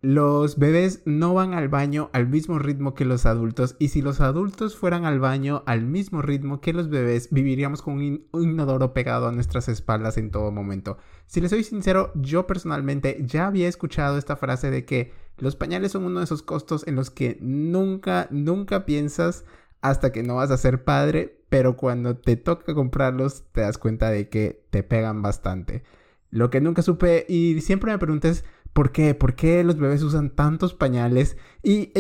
Los 0.03 0.57
bebés 0.57 1.03
no 1.05 1.35
van 1.35 1.53
al 1.53 1.69
baño 1.69 2.09
al 2.11 2.27
mismo 2.27 2.57
ritmo 2.57 2.95
que 2.95 3.05
los 3.05 3.27
adultos 3.27 3.75
y 3.77 3.89
si 3.89 4.01
los 4.01 4.19
adultos 4.19 4.75
fueran 4.75 5.05
al 5.05 5.19
baño 5.19 5.61
al 5.67 5.83
mismo 5.83 6.23
ritmo 6.23 6.59
que 6.59 6.73
los 6.73 6.89
bebés 6.89 7.27
viviríamos 7.29 7.83
con 7.83 7.97
un, 7.97 8.25
inodoro 8.33 8.93
pegado 8.93 9.27
a 9.27 9.31
nuestras 9.31 9.69
espaldas 9.69 10.17
en 10.17 10.31
todo 10.31 10.51
momento. 10.51 10.97
Si 11.27 11.39
les 11.39 11.51
soy 11.51 11.63
sincero, 11.63 12.11
yo 12.15 12.47
personalmente 12.47 13.21
ya 13.27 13.45
había 13.45 13.67
escuchado 13.67 14.17
esta 14.17 14.35
frase 14.37 14.71
de 14.71 14.85
que 14.85 15.13
los 15.37 15.55
pañales 15.55 15.91
son 15.91 16.05
uno 16.05 16.17
de 16.17 16.25
esos 16.25 16.41
costos 16.41 16.87
en 16.87 16.95
los 16.95 17.11
que 17.11 17.37
nunca, 17.39 18.27
nunca 18.31 18.85
piensas 18.85 19.45
hasta 19.81 20.11
que 20.11 20.23
no 20.23 20.37
vas 20.37 20.49
a 20.49 20.57
ser 20.57 20.83
padre, 20.83 21.43
pero 21.49 21.77
cuando 21.77 22.17
te 22.17 22.37
toca 22.37 22.73
comprarlos 22.73 23.43
te 23.51 23.61
das 23.61 23.77
cuenta 23.77 24.09
de 24.09 24.29
que 24.29 24.63
te 24.71 24.81
pegan 24.81 25.21
bastante. 25.21 25.83
Lo 26.31 26.49
que 26.49 26.61
nunca 26.61 26.81
supe 26.81 27.25
y 27.27 27.59
siempre 27.61 27.91
me 27.91 27.99
preguntas 27.99 28.45
¿Por 28.73 28.91
qué? 28.91 29.15
¿Por 29.15 29.35
qué 29.35 29.63
los 29.63 29.77
bebés 29.77 30.01
usan 30.03 30.29
tantos 30.29 30.73
pañales? 30.73 31.37
Y, 31.63 31.91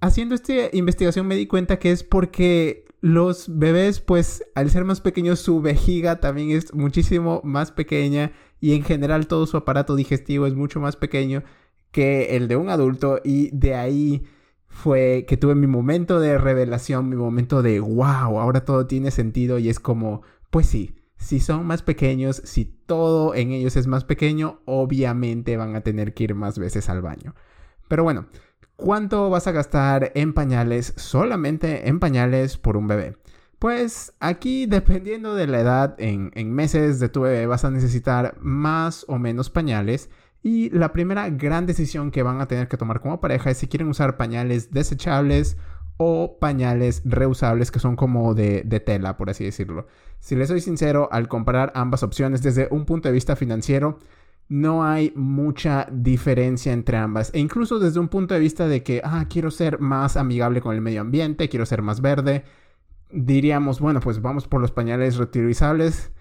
haciendo 0.00 0.34
esta 0.34 0.52
investigación 0.72 1.26
me 1.26 1.36
di 1.36 1.46
cuenta 1.46 1.78
que 1.78 1.90
es 1.90 2.04
porque 2.04 2.84
los 3.00 3.46
bebés, 3.58 4.00
pues 4.00 4.44
al 4.54 4.70
ser 4.70 4.84
más 4.84 5.00
pequeños, 5.00 5.40
su 5.40 5.60
vejiga 5.60 6.20
también 6.20 6.50
es 6.50 6.74
muchísimo 6.74 7.40
más 7.44 7.72
pequeña 7.72 8.32
y 8.60 8.74
en 8.74 8.82
general 8.82 9.26
todo 9.26 9.46
su 9.46 9.56
aparato 9.56 9.96
digestivo 9.96 10.46
es 10.46 10.54
mucho 10.54 10.80
más 10.80 10.96
pequeño 10.96 11.44
que 11.92 12.36
el 12.36 12.48
de 12.48 12.56
un 12.56 12.68
adulto 12.68 13.20
y 13.24 13.50
de 13.56 13.74
ahí 13.74 14.24
fue 14.68 15.24
que 15.26 15.36
tuve 15.36 15.54
mi 15.54 15.66
momento 15.66 16.20
de 16.20 16.38
revelación, 16.38 17.08
mi 17.08 17.16
momento 17.16 17.62
de 17.62 17.80
wow, 17.80 18.38
ahora 18.38 18.64
todo 18.64 18.86
tiene 18.86 19.10
sentido 19.10 19.58
y 19.58 19.68
es 19.68 19.80
como, 19.80 20.22
pues 20.50 20.66
sí, 20.66 20.97
si 21.18 21.40
son 21.40 21.66
más 21.66 21.82
pequeños, 21.82 22.40
si 22.44 22.64
todo 22.64 23.34
en 23.34 23.52
ellos 23.52 23.76
es 23.76 23.86
más 23.86 24.04
pequeño, 24.04 24.60
obviamente 24.64 25.56
van 25.56 25.76
a 25.76 25.82
tener 25.82 26.14
que 26.14 26.24
ir 26.24 26.34
más 26.34 26.58
veces 26.58 26.88
al 26.88 27.02
baño. 27.02 27.34
Pero 27.88 28.04
bueno, 28.04 28.26
¿cuánto 28.76 29.28
vas 29.28 29.46
a 29.46 29.52
gastar 29.52 30.12
en 30.14 30.32
pañales 30.32 30.94
solamente 30.96 31.88
en 31.88 32.00
pañales 32.00 32.56
por 32.56 32.76
un 32.76 32.86
bebé? 32.86 33.16
Pues 33.58 34.14
aquí 34.20 34.66
dependiendo 34.66 35.34
de 35.34 35.48
la 35.48 35.60
edad, 35.60 35.96
en, 35.98 36.30
meses 36.52 37.00
de 37.00 37.08
tu 37.08 37.22
bebé 37.22 37.46
vas 37.46 37.64
a 37.64 37.70
necesitar 37.70 38.36
más 38.40 39.04
o 39.08 39.18
menos 39.18 39.50
pañales. 39.50 40.10
Y 40.44 40.70
la 40.70 40.92
primera 40.92 41.28
gran 41.30 41.66
decisión 41.66 42.12
que 42.12 42.22
van 42.22 42.40
a 42.40 42.46
tener 42.46 42.68
que 42.68 42.76
tomar 42.76 43.00
como 43.00 43.20
pareja 43.20 43.50
es 43.50 43.58
si 43.58 43.66
quieren 43.66 43.88
usar 43.88 44.16
pañales 44.16 44.70
desechables 44.70 45.56
o 45.98 46.38
pañales 46.38 47.02
reusables 47.04 47.70
que 47.70 47.80
son 47.80 47.96
como 47.96 48.34
de, 48.34 48.62
tela, 48.86 49.16
por 49.16 49.28
así 49.28 49.44
decirlo. 49.44 49.86
Si 50.20 50.34
les 50.36 50.48
soy 50.48 50.60
sincero, 50.60 51.08
al 51.12 51.28
comparar 51.28 51.72
ambas 51.74 52.02
opciones 52.02 52.42
desde 52.42 52.68
un 52.70 52.86
punto 52.86 53.08
de 53.08 53.12
vista 53.14 53.36
financiero, 53.36 53.98
no 54.48 54.84
hay 54.84 55.12
mucha 55.14 55.88
diferencia 55.90 56.72
entre 56.72 56.96
ambas. 56.96 57.30
E 57.34 57.40
incluso 57.40 57.78
desde 57.80 58.00
un 58.00 58.08
punto 58.08 58.32
de 58.32 58.40
vista 58.40 58.66
de 58.68 58.82
que, 58.82 59.02
ah, 59.04 59.26
quiero 59.28 59.50
ser 59.50 59.80
más 59.80 60.16
amigable 60.16 60.60
con 60.60 60.74
el 60.74 60.80
medio 60.80 61.00
ambiente, 61.00 61.48
quiero 61.48 61.66
ser 61.66 61.82
más 61.82 62.00
verde, 62.00 62.44
diríamos, 63.10 63.80
bueno, 63.80 64.00
pues 64.00 64.22
vamos 64.22 64.46
por 64.46 64.60
los 64.60 64.70
pañales 64.70 65.16
reutilizables. 65.16 66.12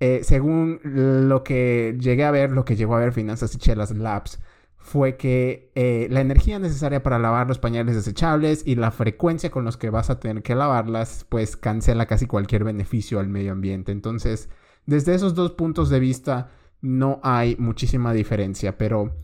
Eh, 0.00 0.20
según 0.22 0.80
lo 0.84 1.42
que 1.42 1.96
llegué 2.00 2.24
a 2.24 2.30
ver, 2.30 2.52
lo 2.52 2.64
que 2.64 2.76
llegó 2.76 2.96
a 2.96 3.00
ver 3.00 3.12
Finanzas 3.12 3.54
y 3.54 3.58
Chelas 3.58 3.90
Labs, 3.90 4.40
fue 4.84 5.16
que 5.16 5.72
eh, 5.74 6.08
la 6.10 6.20
energía 6.20 6.58
necesaria 6.58 7.02
para 7.02 7.18
lavar 7.18 7.48
los 7.48 7.58
pañales 7.58 7.96
desechables 7.96 8.62
y 8.66 8.74
la 8.74 8.90
frecuencia 8.90 9.50
con 9.50 9.64
los 9.64 9.78
que 9.78 9.88
vas 9.88 10.10
a 10.10 10.20
tener 10.20 10.42
que 10.42 10.54
lavarlas, 10.54 11.24
pues 11.30 11.56
cancela 11.56 12.04
casi 12.04 12.26
cualquier 12.26 12.64
beneficio 12.64 13.18
al 13.18 13.28
medio 13.28 13.52
ambiente. 13.52 13.92
Entonces, 13.92 14.50
desde 14.84 15.14
esos 15.14 15.34
dos 15.34 15.52
puntos 15.52 15.88
de 15.88 16.00
vista, 16.00 16.50
no 16.82 17.18
hay 17.22 17.56
muchísima 17.58 18.12
diferencia, 18.12 18.76
pero... 18.76 19.16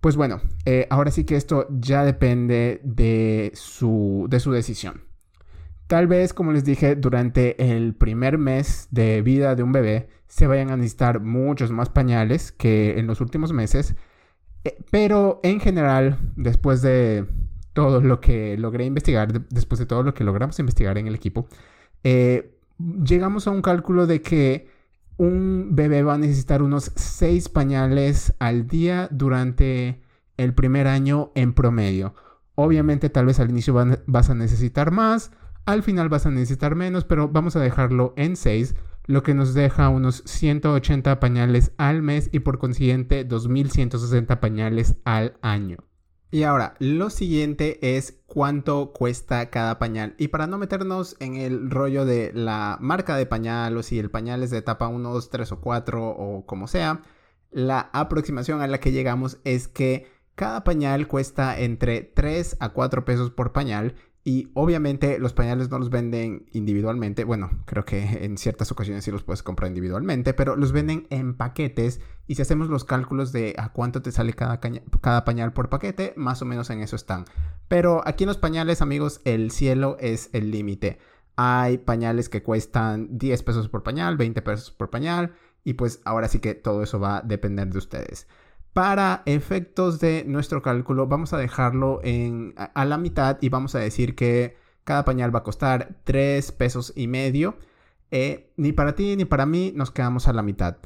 Pues 0.00 0.14
bueno, 0.14 0.42
eh, 0.64 0.86
ahora 0.90 1.10
sí 1.10 1.24
que 1.24 1.34
esto 1.34 1.66
ya 1.70 2.04
depende 2.04 2.80
de 2.84 3.50
su, 3.54 4.26
de 4.28 4.38
su 4.38 4.52
decisión. 4.52 5.02
Tal 5.88 6.06
vez, 6.06 6.34
como 6.34 6.52
les 6.52 6.64
dije, 6.64 6.94
durante 6.94 7.72
el 7.74 7.94
primer 7.94 8.36
mes 8.36 8.88
de 8.90 9.22
vida 9.22 9.56
de 9.56 9.62
un 9.62 9.72
bebé 9.72 10.10
se 10.28 10.46
vayan 10.46 10.70
a 10.70 10.76
necesitar 10.76 11.20
muchos 11.20 11.72
más 11.72 11.88
pañales 11.88 12.52
que 12.52 12.98
en 12.98 13.06
los 13.08 13.20
últimos 13.20 13.52
meses, 13.52 13.96
pero 14.90 15.40
en 15.42 15.60
general, 15.60 16.18
después 16.36 16.82
de 16.82 17.26
todo 17.72 18.00
lo 18.00 18.20
que 18.20 18.56
logré 18.56 18.84
investigar, 18.84 19.32
después 19.48 19.78
de 19.78 19.86
todo 19.86 20.02
lo 20.02 20.14
que 20.14 20.24
logramos 20.24 20.58
investigar 20.58 20.98
en 20.98 21.06
el 21.06 21.14
equipo, 21.14 21.46
eh, 22.04 22.58
llegamos 23.04 23.46
a 23.46 23.50
un 23.50 23.62
cálculo 23.62 24.06
de 24.06 24.20
que 24.22 24.68
un 25.16 25.74
bebé 25.74 26.02
va 26.02 26.14
a 26.14 26.18
necesitar 26.18 26.62
unos 26.62 26.92
6 26.94 27.48
pañales 27.48 28.34
al 28.38 28.66
día 28.66 29.08
durante 29.10 30.00
el 30.36 30.54
primer 30.54 30.86
año 30.86 31.32
en 31.34 31.52
promedio. 31.52 32.14
Obviamente 32.54 33.10
tal 33.10 33.26
vez 33.26 33.40
al 33.40 33.50
inicio 33.50 33.74
vas 34.06 34.30
a 34.30 34.34
necesitar 34.34 34.90
más, 34.90 35.32
al 35.66 35.82
final 35.82 36.08
vas 36.08 36.26
a 36.26 36.30
necesitar 36.30 36.74
menos, 36.76 37.04
pero 37.04 37.28
vamos 37.28 37.56
a 37.56 37.60
dejarlo 37.60 38.14
en 38.16 38.36
6 38.36 38.74
lo 39.08 39.22
que 39.22 39.34
nos 39.34 39.54
deja 39.54 39.88
unos 39.88 40.22
180 40.26 41.18
pañales 41.18 41.72
al 41.78 42.02
mes 42.02 42.28
y 42.30 42.40
por 42.40 42.58
consiguiente 42.58 43.24
2160 43.24 44.38
pañales 44.38 44.96
al 45.04 45.38
año. 45.40 45.78
Y 46.30 46.42
ahora, 46.42 46.74
lo 46.78 47.08
siguiente 47.08 47.96
es 47.96 48.20
cuánto 48.26 48.92
cuesta 48.92 49.48
cada 49.48 49.78
pañal. 49.78 50.14
Y 50.18 50.28
para 50.28 50.46
no 50.46 50.58
meternos 50.58 51.16
en 51.20 51.36
el 51.36 51.70
rollo 51.70 52.04
de 52.04 52.32
la 52.34 52.76
marca 52.82 53.16
de 53.16 53.24
pañal 53.24 53.78
o 53.78 53.82
si 53.82 53.98
el 53.98 54.10
pañal 54.10 54.42
es 54.42 54.50
de 54.50 54.58
etapa 54.58 54.88
1, 54.88 55.10
2, 55.10 55.30
3 55.30 55.52
o 55.52 55.60
4 55.62 56.06
o 56.06 56.44
como 56.44 56.68
sea, 56.68 57.00
la 57.50 57.88
aproximación 57.94 58.60
a 58.60 58.66
la 58.66 58.78
que 58.78 58.92
llegamos 58.92 59.38
es 59.44 59.68
que 59.68 60.06
cada 60.34 60.64
pañal 60.64 61.08
cuesta 61.08 61.58
entre 61.58 62.02
3 62.02 62.58
a 62.60 62.68
4 62.68 63.06
pesos 63.06 63.30
por 63.30 63.54
pañal 63.54 63.94
y 64.24 64.50
obviamente 64.54 65.18
los 65.18 65.32
pañales 65.32 65.70
no 65.70 65.78
los 65.78 65.90
venden 65.90 66.46
individualmente. 66.52 67.24
Bueno, 67.24 67.50
creo 67.64 67.84
que 67.84 68.02
en 68.24 68.36
ciertas 68.36 68.70
ocasiones 68.70 69.04
sí 69.04 69.10
los 69.10 69.22
puedes 69.22 69.42
comprar 69.42 69.68
individualmente, 69.68 70.34
pero 70.34 70.56
los 70.56 70.72
venden 70.72 71.06
en 71.10 71.34
paquetes. 71.34 72.00
Y 72.26 72.34
si 72.34 72.42
hacemos 72.42 72.68
los 72.68 72.84
cálculos 72.84 73.32
de 73.32 73.54
a 73.56 73.72
cuánto 73.72 74.02
te 74.02 74.12
sale 74.12 74.34
cada, 74.34 74.60
cada 74.60 75.24
pañal 75.24 75.52
por 75.52 75.70
paquete, 75.70 76.12
más 76.16 76.42
o 76.42 76.44
menos 76.44 76.68
en 76.70 76.80
eso 76.80 76.96
están. 76.96 77.24
Pero 77.68 78.02
aquí 78.06 78.24
en 78.24 78.28
los 78.28 78.38
pañales, 78.38 78.82
amigos, 78.82 79.20
el 79.24 79.50
cielo 79.50 79.96
es 80.00 80.30
el 80.32 80.50
límite. 80.50 80.98
Hay 81.36 81.78
pañales 81.78 82.28
que 82.28 82.42
cuestan 82.42 83.16
10 83.16 83.42
pesos 83.44 83.68
por 83.68 83.82
pañal, 83.82 84.16
20 84.16 84.42
pesos 84.42 84.70
por 84.72 84.90
pañal. 84.90 85.32
Y 85.64 85.74
pues 85.74 86.00
ahora 86.04 86.28
sí 86.28 86.40
que 86.40 86.54
todo 86.54 86.82
eso 86.82 86.98
va 87.00 87.18
a 87.18 87.22
depender 87.22 87.68
de 87.68 87.78
ustedes. 87.78 88.26
Para 88.78 89.24
efectos 89.26 89.98
de 89.98 90.22
nuestro 90.24 90.62
cálculo, 90.62 91.08
vamos 91.08 91.32
a 91.32 91.36
dejarlo 91.36 91.98
en, 92.04 92.54
a, 92.56 92.84
la 92.84 92.96
mitad 92.96 93.36
y 93.40 93.48
vamos 93.48 93.74
a 93.74 93.80
decir 93.80 94.14
que 94.14 94.56
cada 94.84 95.04
pañal 95.04 95.34
va 95.34 95.40
a 95.40 95.42
costar 95.42 95.96
3 96.04 96.52
pesos 96.52 96.92
y 96.94 97.08
medio. 97.08 97.56
Eh, 98.12 98.52
ni 98.56 98.70
para 98.70 98.94
ti 98.94 99.16
ni 99.16 99.24
para 99.24 99.46
mí 99.46 99.72
nos 99.74 99.90
quedamos 99.90 100.28
a 100.28 100.32
la 100.32 100.42
mitad. 100.42 100.76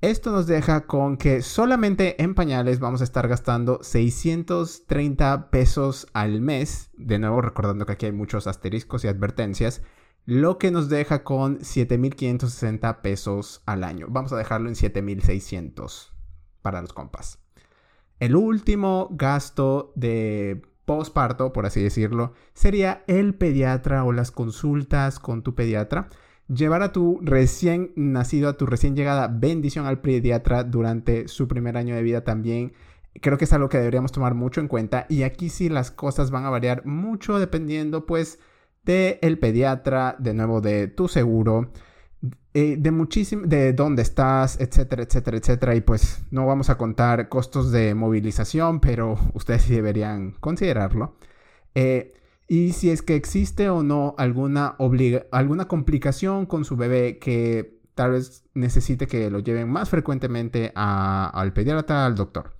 Esto 0.00 0.32
nos 0.32 0.46
deja 0.46 0.86
con 0.86 1.18
que 1.18 1.42
solamente 1.42 2.22
en 2.22 2.34
pañales 2.34 2.80
vamos 2.80 3.02
a 3.02 3.04
estar 3.04 3.28
gastando 3.28 3.78
630 3.82 5.50
pesos 5.50 6.06
al 6.14 6.40
mes. 6.40 6.88
De 6.94 7.18
nuevo, 7.18 7.42
recordando 7.42 7.84
que 7.84 7.92
aquí 7.92 8.06
hay 8.06 8.12
muchos 8.12 8.46
asteriscos 8.46 9.04
y 9.04 9.08
advertencias. 9.08 9.82
Lo 10.24 10.56
que 10.56 10.70
nos 10.70 10.88
deja 10.88 11.24
con 11.24 11.58
7.560 11.58 13.02
pesos 13.02 13.62
al 13.66 13.84
año. 13.84 14.06
Vamos 14.08 14.32
a 14.32 14.38
dejarlo 14.38 14.70
en 14.70 14.76
7.600 14.76 16.13
para 16.64 16.80
los 16.80 16.94
compas. 16.94 17.38
El 18.20 18.36
último 18.36 19.08
gasto 19.10 19.92
de 19.96 20.62
posparto, 20.86 21.52
por 21.52 21.66
así 21.66 21.82
decirlo, 21.82 22.32
sería 22.54 23.04
el 23.06 23.34
pediatra 23.34 24.02
o 24.04 24.12
las 24.12 24.30
consultas 24.30 25.18
con 25.18 25.42
tu 25.42 25.54
pediatra. 25.54 26.08
Llevar 26.48 26.82
a 26.82 26.90
tu 26.90 27.20
recién 27.22 27.92
nacido, 27.96 28.48
a 28.48 28.56
tu 28.56 28.64
recién 28.64 28.96
llegada 28.96 29.28
bendición 29.28 29.84
al 29.84 30.00
pediatra 30.00 30.64
durante 30.64 31.28
su 31.28 31.48
primer 31.48 31.76
año 31.76 31.94
de 31.94 32.02
vida 32.02 32.24
también. 32.24 32.72
Creo 33.20 33.36
que 33.36 33.44
es 33.44 33.52
algo 33.52 33.68
que 33.68 33.78
deberíamos 33.78 34.12
tomar 34.12 34.34
mucho 34.34 34.62
en 34.62 34.68
cuenta 34.68 35.04
y 35.10 35.22
aquí 35.22 35.50
sí 35.50 35.68
las 35.68 35.90
cosas 35.90 36.30
van 36.30 36.46
a 36.46 36.50
variar 36.50 36.86
mucho 36.86 37.38
dependiendo 37.38 38.06
pues 38.06 38.38
de 38.84 39.18
pediatra, 39.38 40.16
de 40.18 40.32
nuevo 40.32 40.62
de 40.62 40.88
tu 40.88 41.08
seguro, 41.08 41.70
eh, 42.54 42.76
de 42.78 42.90
muchísimo, 42.90 43.46
de 43.46 43.72
dónde 43.72 44.02
estás, 44.02 44.60
etcétera, 44.60 45.02
etcétera, 45.02 45.36
etcétera. 45.38 45.74
Y 45.74 45.80
pues 45.80 46.24
no 46.30 46.46
vamos 46.46 46.70
a 46.70 46.78
contar 46.78 47.28
costos 47.28 47.72
de 47.72 47.94
movilización, 47.94 48.80
pero 48.80 49.18
ustedes 49.34 49.68
deberían 49.68 50.32
considerarlo. 50.40 51.16
Eh, 51.74 52.14
y 52.46 52.72
si 52.72 52.90
es 52.90 53.02
que 53.02 53.16
existe 53.16 53.68
o 53.70 53.82
no 53.82 54.14
alguna, 54.18 54.76
alguna 55.32 55.66
complicación 55.66 56.46
con 56.46 56.64
su 56.64 56.76
bebé 56.76 57.18
que 57.18 57.80
tal 57.94 58.12
vez 58.12 58.44
necesite 58.54 59.06
que 59.06 59.30
lo 59.30 59.38
lleven 59.40 59.68
más 59.68 59.88
frecuentemente 59.88 60.72
al 60.74 61.52
pediatra, 61.52 62.06
al 62.06 62.14
doctor. 62.14 62.54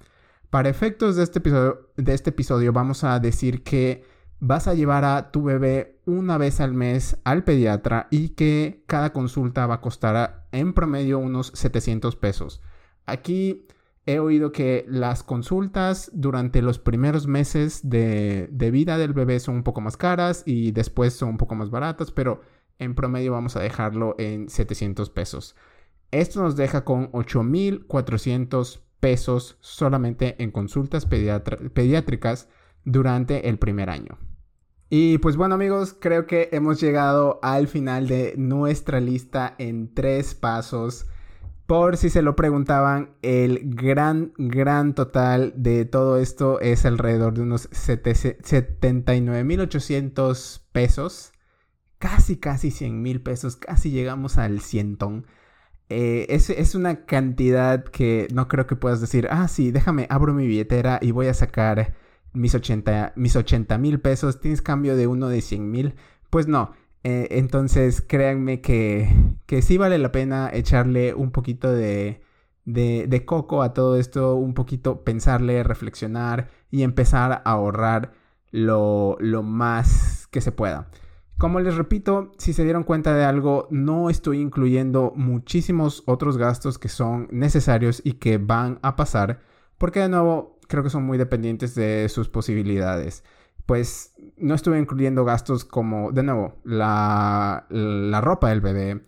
Para 0.50 0.68
efectos 0.68 1.16
de 1.16 1.24
este, 1.24 1.40
episodio, 1.40 1.90
de 1.96 2.14
este 2.14 2.30
episodio 2.30 2.72
vamos 2.72 3.04
a 3.04 3.18
decir 3.18 3.62
que 3.62 4.04
vas 4.40 4.68
a 4.68 4.74
llevar 4.74 5.04
a 5.04 5.30
tu 5.30 5.42
bebé 5.42 6.00
una 6.06 6.38
vez 6.38 6.60
al 6.60 6.74
mes 6.74 7.18
al 7.24 7.44
pediatra 7.44 8.08
y 8.10 8.30
que 8.30 8.84
cada 8.86 9.12
consulta 9.12 9.66
va 9.66 9.76
a 9.76 9.80
costar 9.80 10.46
en 10.52 10.74
promedio 10.74 11.18
unos 11.18 11.52
700 11.54 12.16
pesos. 12.16 12.60
Aquí 13.06 13.66
he 14.06 14.18
oído 14.18 14.52
que 14.52 14.84
las 14.88 15.22
consultas 15.22 16.10
durante 16.12 16.62
los 16.62 16.78
primeros 16.78 17.26
meses 17.26 17.88
de, 17.88 18.48
vida 18.72 18.98
del 18.98 19.14
bebé 19.14 19.40
son 19.40 19.56
un 19.56 19.62
poco 19.62 19.80
más 19.80 19.96
caras 19.96 20.42
y 20.46 20.72
después 20.72 21.14
son 21.14 21.30
un 21.30 21.36
poco 21.38 21.54
más 21.54 21.70
baratas, 21.70 22.10
pero 22.10 22.42
en 22.78 22.94
promedio 22.94 23.32
vamos 23.32 23.56
a 23.56 23.60
dejarlo 23.60 24.14
en 24.18 24.48
700 24.48 25.10
pesos. 25.10 25.56
Esto 26.10 26.42
nos 26.42 26.56
deja 26.56 26.84
con 26.84 27.10
8.400 27.12 28.80
pesos 29.00 29.56
solamente 29.60 30.42
en 30.42 30.50
consultas 30.50 31.06
pediátricas 31.06 32.48
durante 32.84 33.48
el 33.48 33.58
primer 33.58 33.90
año. 33.90 34.18
Y 34.90 35.18
pues 35.18 35.36
bueno 35.36 35.56
amigos, 35.56 35.96
creo 35.98 36.26
que 36.26 36.50
hemos 36.52 36.80
llegado 36.80 37.40
al 37.42 37.66
final 37.68 38.06
de 38.06 38.34
nuestra 38.36 39.00
lista 39.00 39.54
en 39.58 39.92
tres 39.92 40.34
pasos. 40.34 41.06
Por 41.66 41.96
si 41.96 42.10
se 42.10 42.22
lo 42.22 42.36
preguntaban, 42.36 43.16
el 43.22 43.62
gran, 43.64 44.34
gran 44.36 44.94
total 44.94 45.54
de 45.56 45.86
todo 45.86 46.18
esto 46.18 46.60
es 46.60 46.84
alrededor 46.84 47.32
de 47.34 47.40
unos 47.40 47.70
79.800 47.70 50.60
pesos. 50.72 51.32
Casi, 51.98 52.36
casi 52.36 52.70
100 52.70 53.02
mil 53.02 53.22
pesos. 53.22 53.56
Casi 53.56 53.90
llegamos 53.90 54.36
al 54.36 54.60
cientón. 54.60 55.26
Eh, 55.88 56.26
es, 56.28 56.74
una 56.74 57.04
cantidad 57.04 57.84
que 57.84 58.28
no 58.32 58.48
creo 58.48 58.66
que 58.66 58.76
puedas 58.76 59.00
decir, 59.00 59.28
ah, 59.30 59.48
sí, 59.48 59.70
déjame, 59.70 60.06
abro 60.10 60.34
mi 60.34 60.46
billetera 60.46 60.98
y 61.00 61.12
voy 61.12 61.28
a 61.28 61.34
sacar 61.34 61.94
mis 62.34 62.54
80 62.54 63.14
mis 63.16 63.36
mil 63.78 64.00
pesos, 64.00 64.40
tienes 64.40 64.62
cambio 64.62 64.96
de 64.96 65.06
uno 65.06 65.28
de 65.28 65.40
100 65.40 65.70
mil. 65.70 65.94
Pues 66.30 66.48
no, 66.48 66.72
eh, 67.04 67.28
entonces 67.30 68.00
créanme 68.00 68.60
que, 68.60 69.08
que 69.46 69.62
sí 69.62 69.78
vale 69.78 69.98
la 69.98 70.12
pena 70.12 70.50
echarle 70.52 71.14
un 71.14 71.30
poquito 71.30 71.72
de, 71.72 72.22
de, 72.64 73.06
de 73.08 73.24
coco 73.24 73.62
a 73.62 73.74
todo 73.74 73.96
esto, 73.96 74.34
un 74.36 74.54
poquito 74.54 75.04
pensarle, 75.04 75.62
reflexionar 75.62 76.48
y 76.70 76.82
empezar 76.82 77.32
a 77.32 77.36
ahorrar 77.36 78.12
lo, 78.50 79.16
lo 79.20 79.42
más 79.42 80.28
que 80.30 80.40
se 80.40 80.52
pueda. 80.52 80.88
Como 81.38 81.58
les 81.60 81.74
repito, 81.74 82.32
si 82.38 82.52
se 82.52 82.62
dieron 82.64 82.84
cuenta 82.84 83.14
de 83.14 83.24
algo, 83.24 83.66
no 83.70 84.08
estoy 84.08 84.40
incluyendo 84.40 85.12
muchísimos 85.16 86.04
otros 86.06 86.38
gastos 86.38 86.78
que 86.78 86.88
son 86.88 87.28
necesarios 87.32 88.00
y 88.04 88.14
que 88.14 88.38
van 88.38 88.78
a 88.82 88.94
pasar, 88.94 89.40
porque 89.76 90.00
de 90.00 90.08
nuevo 90.08 90.53
creo 90.68 90.82
que 90.82 90.90
son 90.90 91.04
muy 91.04 91.18
dependientes 91.18 91.74
de 91.74 92.08
sus 92.08 92.28
posibilidades. 92.28 93.24
Pues 93.66 94.14
no 94.36 94.54
estuve 94.54 94.78
incluyendo 94.78 95.24
gastos 95.24 95.64
como, 95.64 96.12
de 96.12 96.22
nuevo, 96.22 96.56
la, 96.64 97.66
ropa 98.22 98.50
del 98.50 98.60
bebé, 98.60 99.02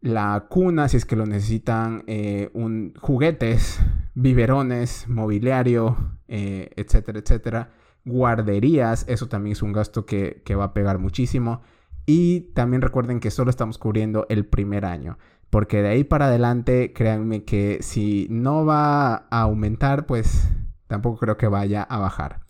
la 0.00 0.46
cuna 0.50 0.88
si 0.88 0.98
es 0.98 1.06
que 1.06 1.16
lo 1.16 1.26
necesitan, 1.26 2.04
eh, 2.06 2.50
un, 2.52 2.94
juguetes, 3.00 3.80
biberones, 4.14 5.08
mobiliario, 5.08 6.18
eh, 6.28 6.70
etcétera, 6.76 7.20
etcétera 7.20 7.70
guarderías, 8.04 9.06
eso 9.08 9.28
también 9.28 9.52
es 9.52 9.62
un 9.62 9.72
gasto 9.72 10.04
que, 10.06 10.42
va 10.56 10.64
a 10.64 10.74
pegar 10.74 10.98
muchísimo. 10.98 11.62
Y 12.06 12.52
también 12.52 12.82
recuerden 12.82 13.20
que 13.20 13.30
solo 13.30 13.50
estamos 13.50 13.78
cubriendo 13.78 14.26
el 14.28 14.44
primer 14.44 14.84
año, 14.84 15.18
porque 15.48 15.80
de 15.80 15.88
ahí 15.88 16.04
para 16.04 16.26
adelante, 16.26 16.92
créanme 16.92 17.44
que 17.44 17.78
si 17.80 18.26
no 18.30 18.66
va 18.66 19.14
a 19.30 19.40
aumentar, 19.40 20.04
pues 20.04 20.48
tampoco 20.86 21.18
creo 21.18 21.36
que 21.36 21.48
vaya 21.48 21.82
a 21.82 21.98
bajar. 21.98 22.40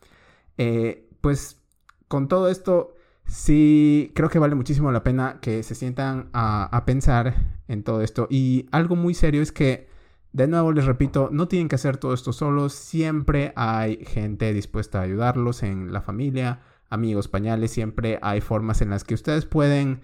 Eh, 0.58 1.08
pues 1.20 1.62
con 2.08 2.28
todo 2.28 2.48
esto, 2.48 2.94
sí 3.26 4.12
creo 4.14 4.28
que 4.28 4.38
vale 4.38 4.54
muchísimo 4.54 4.92
la 4.92 5.02
pena 5.02 5.38
que 5.40 5.62
se 5.62 5.74
sientan 5.74 6.30
a, 6.32 6.82
pensar 6.86 7.34
en 7.68 7.82
todo 7.82 8.02
esto. 8.02 8.26
Y 8.30 8.66
algo 8.72 8.96
muy 8.96 9.14
serio 9.14 9.42
es 9.42 9.52
que 9.52 9.88
de 10.32 10.48
nuevo 10.48 10.72
les 10.72 10.84
repito, 10.84 11.28
no 11.32 11.48
tienen 11.48 11.68
que 11.68 11.76
hacer 11.76 11.96
todo 11.96 12.12
esto 12.12 12.32
solos, 12.32 12.72
siempre 12.72 13.52
hay 13.56 14.04
gente 14.04 14.52
dispuesta 14.52 14.98
a 14.98 15.02
ayudarlos 15.02 15.62
en 15.62 15.92
la 15.92 16.00
familia, 16.02 16.60
amigos, 16.90 17.28
pañales, 17.28 17.70
siempre 17.70 18.18
hay 18.20 18.40
formas 18.40 18.82
en 18.82 18.90
las 18.90 19.04
que 19.04 19.14
ustedes 19.14 19.46
pueden, 19.46 20.02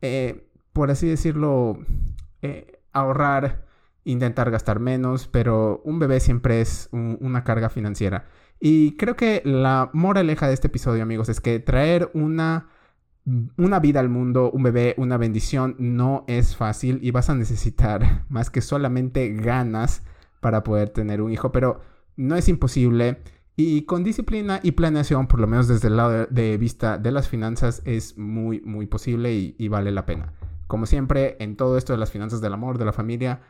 eh, 0.00 0.46
por 0.72 0.92
así 0.92 1.08
decirlo, 1.08 1.78
eh, 2.42 2.80
ahorrar, 2.92 3.66
intentar 4.04 4.50
gastar 4.50 4.80
menos, 4.80 5.28
pero 5.28 5.80
un 5.84 5.98
bebé 5.98 6.20
siempre 6.20 6.60
es 6.60 6.88
una 6.92 7.44
carga 7.44 7.68
financiera. 7.68 8.26
Y 8.60 8.96
creo 8.96 9.16
que 9.16 9.42
la 9.44 9.90
moraleja 9.92 10.46
de 10.48 10.54
este 10.54 10.68
episodio, 10.68 11.02
amigos, 11.02 11.28
es 11.28 11.40
que 11.40 11.58
traer 11.60 12.10
una 12.14 12.68
una 13.56 13.78
vida 13.78 14.00
al 14.00 14.08
mundo, 14.08 14.50
un 14.50 14.64
bebé, 14.64 14.94
una 14.98 15.16
bendición, 15.16 15.76
no 15.78 16.24
es 16.26 16.56
fácil 16.56 16.98
y 17.02 17.12
vas 17.12 17.30
a 17.30 17.34
necesitar 17.34 18.24
más 18.28 18.50
que 18.50 18.60
solamente 18.60 19.28
ganas 19.32 20.02
para 20.40 20.64
poder 20.64 20.90
tener 20.90 21.22
un 21.22 21.30
hijo, 21.32 21.52
pero 21.52 21.80
no 22.16 22.36
es 22.36 22.48
imposible 22.48 23.18
y 23.54 23.82
con 23.82 24.02
disciplina 24.02 24.60
y 24.62 24.72
planeación, 24.72 25.28
por 25.28 25.38
lo 25.38 25.46
menos 25.46 25.68
desde 25.68 25.88
el 25.88 25.96
lado 25.96 26.26
de 26.26 26.56
vista 26.58 26.98
de 26.98 27.12
las 27.12 27.28
finanzas, 27.28 27.82
es 27.84 28.18
muy, 28.18 28.60
muy 28.62 28.86
posible 28.86 29.32
y 29.56 29.68
vale 29.68 29.92
la 29.92 30.06
pena. 30.06 30.32
Como 30.66 30.86
siempre, 30.86 31.36
en 31.38 31.56
todo 31.56 31.76
esto 31.76 31.92
de 31.92 31.98
las 31.98 32.10
finanzas 32.10 32.40
del 32.40 32.54
amor, 32.54 32.78
de 32.78 32.86
la 32.86 32.94
familia, 32.94 33.42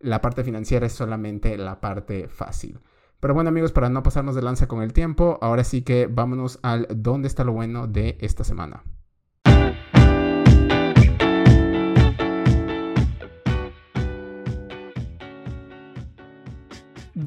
la 0.00 0.20
parte 0.20 0.44
financiera 0.44 0.86
es 0.86 0.92
solamente 0.92 1.56
la 1.56 1.80
parte 1.80 2.28
fácil. 2.28 2.80
Pero 3.20 3.34
bueno 3.34 3.48
amigos, 3.48 3.72
para 3.72 3.88
no 3.88 4.02
pasarnos 4.02 4.34
de 4.34 4.42
lanza 4.42 4.68
con 4.68 4.82
el 4.82 4.92
tiempo, 4.92 5.38
ahora 5.42 5.64
sí 5.64 5.82
que 5.82 6.06
vámonos 6.06 6.60
al 6.62 6.86
dónde 6.94 7.26
está 7.26 7.44
lo 7.44 7.52
bueno 7.52 7.86
de 7.86 8.16
esta 8.20 8.44
semana. 8.44 8.84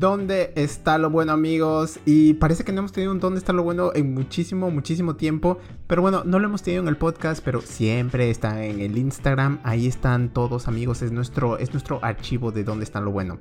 ¿Dónde 0.01 0.51
está 0.55 0.97
lo 0.97 1.11
bueno 1.11 1.31
amigos? 1.31 1.99
Y 2.07 2.33
parece 2.33 2.63
que 2.63 2.71
no 2.71 2.79
hemos 2.79 2.91
tenido 2.91 3.11
un 3.11 3.19
¿Dónde 3.19 3.37
está 3.37 3.53
lo 3.53 3.61
bueno? 3.61 3.91
en 3.93 4.15
muchísimo, 4.15 4.71
muchísimo 4.71 5.15
tiempo. 5.15 5.59
Pero 5.85 6.01
bueno, 6.01 6.23
no 6.25 6.39
lo 6.39 6.47
hemos 6.47 6.63
tenido 6.63 6.81
en 6.81 6.89
el 6.89 6.97
podcast, 6.97 7.43
pero 7.45 7.61
siempre 7.61 8.31
está 8.31 8.65
en 8.65 8.79
el 8.79 8.97
Instagram. 8.97 9.59
Ahí 9.61 9.85
están 9.85 10.29
todos 10.29 10.67
amigos, 10.67 11.03
es 11.03 11.11
nuestro, 11.11 11.59
es 11.59 11.71
nuestro 11.71 12.03
archivo 12.03 12.51
de 12.51 12.63
¿Dónde 12.63 12.83
está 12.83 12.99
lo 12.99 13.11
bueno? 13.11 13.37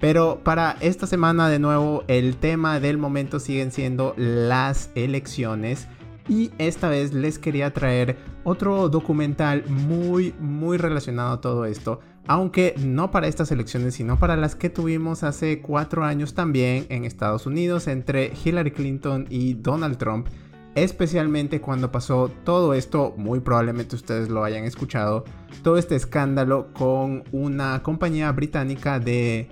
Pero 0.00 0.40
para 0.42 0.78
esta 0.80 1.06
semana 1.06 1.50
de 1.50 1.58
nuevo, 1.58 2.04
el 2.08 2.36
tema 2.36 2.80
del 2.80 2.96
momento 2.96 3.38
siguen 3.38 3.70
siendo 3.70 4.14
las 4.16 4.90
elecciones. 4.94 5.88
Y 6.26 6.52
esta 6.56 6.88
vez 6.88 7.12
les 7.12 7.38
quería 7.38 7.74
traer 7.74 8.16
otro 8.44 8.88
documental 8.88 9.62
muy, 9.68 10.34
muy 10.40 10.78
relacionado 10.78 11.32
a 11.34 11.40
todo 11.42 11.66
esto 11.66 12.00
aunque 12.28 12.74
no 12.78 13.10
para 13.10 13.26
estas 13.26 13.50
elecciones, 13.50 13.94
sino 13.94 14.18
para 14.18 14.36
las 14.36 14.54
que 14.54 14.68
tuvimos 14.68 15.22
hace 15.22 15.60
cuatro 15.60 16.04
años 16.04 16.34
también 16.34 16.86
en 16.90 17.04
Estados 17.04 17.46
Unidos 17.46 17.88
entre 17.88 18.32
Hillary 18.44 18.70
Clinton 18.70 19.26
y 19.30 19.54
Donald 19.54 19.96
Trump, 19.96 20.28
especialmente 20.74 21.62
cuando 21.62 21.90
pasó 21.90 22.30
todo 22.44 22.74
esto, 22.74 23.14
muy 23.16 23.40
probablemente 23.40 23.96
ustedes 23.96 24.28
lo 24.28 24.44
hayan 24.44 24.64
escuchado, 24.64 25.24
todo 25.62 25.78
este 25.78 25.96
escándalo 25.96 26.68
con 26.74 27.24
una 27.32 27.82
compañía 27.82 28.30
británica 28.32 29.00
de, 29.00 29.48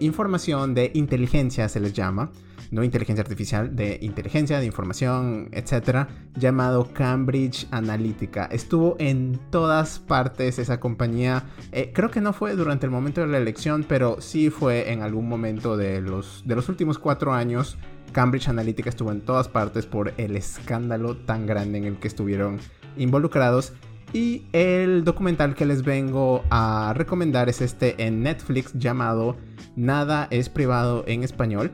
información, 0.00 0.74
de 0.74 0.90
inteligencia 0.94 1.68
se 1.68 1.78
les 1.78 1.92
llama, 1.92 2.32
no 2.70 2.84
inteligencia 2.84 3.22
artificial, 3.22 3.74
de 3.74 3.98
inteligencia, 4.00 4.60
de 4.60 4.66
información, 4.66 5.48
etcétera, 5.52 6.08
llamado 6.34 6.92
Cambridge 6.92 7.66
Analytica. 7.70 8.46
Estuvo 8.46 8.96
en 8.98 9.40
todas 9.50 9.98
partes 9.98 10.58
esa 10.58 10.78
compañía. 10.78 11.44
Eh, 11.72 11.90
creo 11.92 12.10
que 12.10 12.20
no 12.20 12.32
fue 12.32 12.54
durante 12.54 12.86
el 12.86 12.92
momento 12.92 13.20
de 13.20 13.26
la 13.26 13.38
elección, 13.38 13.84
pero 13.88 14.20
sí 14.20 14.50
fue 14.50 14.92
en 14.92 15.02
algún 15.02 15.28
momento 15.28 15.76
de 15.76 16.00
los, 16.00 16.42
de 16.46 16.56
los 16.56 16.68
últimos 16.68 16.98
cuatro 16.98 17.32
años. 17.32 17.76
Cambridge 18.12 18.48
Analytica 18.48 18.90
estuvo 18.90 19.12
en 19.12 19.20
todas 19.20 19.48
partes 19.48 19.86
por 19.86 20.12
el 20.16 20.36
escándalo 20.36 21.16
tan 21.16 21.46
grande 21.46 21.78
en 21.78 21.84
el 21.84 21.98
que 21.98 22.08
estuvieron 22.08 22.58
involucrados. 22.96 23.72
Y 24.12 24.46
el 24.52 25.04
documental 25.04 25.54
que 25.54 25.66
les 25.66 25.84
vengo 25.84 26.42
a 26.50 26.92
recomendar 26.96 27.48
es 27.48 27.60
este 27.60 28.04
en 28.04 28.24
Netflix 28.24 28.72
llamado 28.74 29.36
Nada 29.76 30.26
es 30.30 30.48
privado 30.48 31.04
en 31.06 31.22
español 31.22 31.70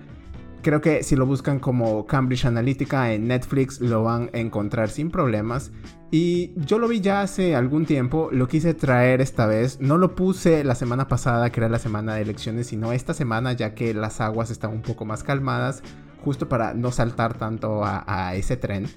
Creo 0.67 0.81
que 0.81 1.05
si 1.05 1.15
lo 1.15 1.27
buscan 1.27 1.61
como 1.61 2.07
Cambridge 2.07 2.45
Analytica 2.45 3.13
en 3.13 3.29
Netflix 3.29 3.81
lo 3.81 4.03
van 4.03 4.31
a 4.33 4.39
encontrar 4.39 4.91
sin 4.91 5.13
problemas. 5.13 5.71
Y 6.11 6.55
yo 6.57 6.81
lo 6.81 6.89
vi 6.89 7.01
ya 7.01 7.21
hace 7.21 7.55
algún 7.55 7.87
tiempo, 7.87 8.31
lo 8.33 8.49
quise 8.49 8.75
traer 8.75 9.21
esta 9.21 9.47
vez. 9.47 9.81
No 9.81 9.97
lo 9.97 10.17
puse 10.17 10.65
la 10.65 10.75
semana 10.75 11.07
pasada, 11.07 11.51
que 11.51 11.61
era 11.61 11.69
la 11.69 11.79
semana 11.79 12.17
de 12.17 12.23
elecciones, 12.23 12.67
sino 12.67 12.93
esta 12.93 13.15
semana 13.15 13.53
ya 13.53 13.77
que 13.77 13.95
las 13.95 14.21
aguas 14.21 14.51
están 14.51 14.73
un 14.73 14.83
poco 14.83 15.05
más 15.05 15.23
calmadas, 15.23 15.85
justo 16.25 16.49
para 16.49 16.75
no 16.75 16.91
saltar 16.91 17.39
tanto 17.39 17.85
a, 17.85 18.03
a 18.09 18.35
ese 18.35 18.57
tren. 18.57 18.89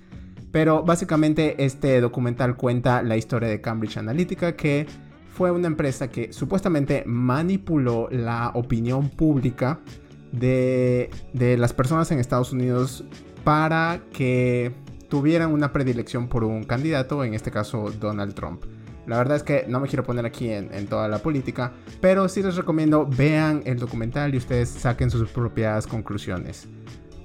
Pero 0.51 0.81
básicamente 0.81 1.63
este 1.63 2.01
documental 2.01 2.57
cuenta 2.57 3.03
la 3.03 3.15
historia 3.15 3.47
de 3.47 3.61
Cambridge 3.61 3.97
Analytica 3.97 4.55
que 4.55 4.87
fue 5.31 5.51
una 5.51 5.67
empresa 5.67 6.07
que 6.07 6.33
supuestamente 6.33 7.03
manipuló 7.05 8.09
la 8.09 8.53
opinión 8.55 9.09
pública 9.09 9.81
de, 10.31 11.09
las 11.57 11.73
personas 11.73 12.11
en 12.11 12.19
Estados 12.19 12.51
Unidos 12.51 13.03
para 13.43 14.01
que 14.13 14.71
tuvieran 15.09 15.51
una 15.51 15.73
predilección 15.73 16.27
por 16.27 16.43
un 16.43 16.63
candidato, 16.63 17.23
en 17.23 17.33
este 17.33 17.51
caso 17.51 17.91
Donald 17.99 18.33
Trump. 18.33 18.63
La 19.07 19.17
verdad 19.17 19.37
es 19.37 19.43
que 19.43 19.65
no 19.67 19.79
me 19.79 19.87
quiero 19.87 20.03
poner 20.03 20.25
aquí 20.25 20.49
en, 20.51 20.85
toda 20.87 21.07
la 21.07 21.17
política, 21.19 21.73
pero 21.99 22.29
sí 22.29 22.43
les 22.43 22.55
recomiendo 22.55 23.07
vean 23.07 23.63
el 23.65 23.79
documental 23.79 24.35
y 24.35 24.37
ustedes 24.37 24.69
saquen 24.69 25.09
sus 25.09 25.27
propias 25.29 25.87
conclusiones. 25.87 26.67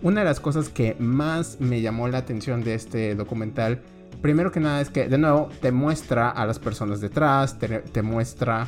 Una 0.01 0.21
de 0.21 0.27
las 0.27 0.41
cosas 0.41 0.71
que 0.71 0.97
más 0.99 1.61
me 1.61 1.83
llamó 1.83 2.09
la 2.09 2.19
atención 2.19 2.65
de 2.65 2.75
este 2.75 3.15
documental, 3.15 3.83
primero 4.23 4.51
que 4.51 4.61
nada 4.61 4.81
es 4.81 4.89
que 4.89 5.09
de 5.09 5.19
nuevo 5.19 5.51
te 5.61 5.73
muestra 5.73 6.31
a 6.31 6.47
las 6.47 6.59
personas 6.59 7.03
detrás, 7.03 7.59
te 7.59 8.03
muestra 8.03 8.67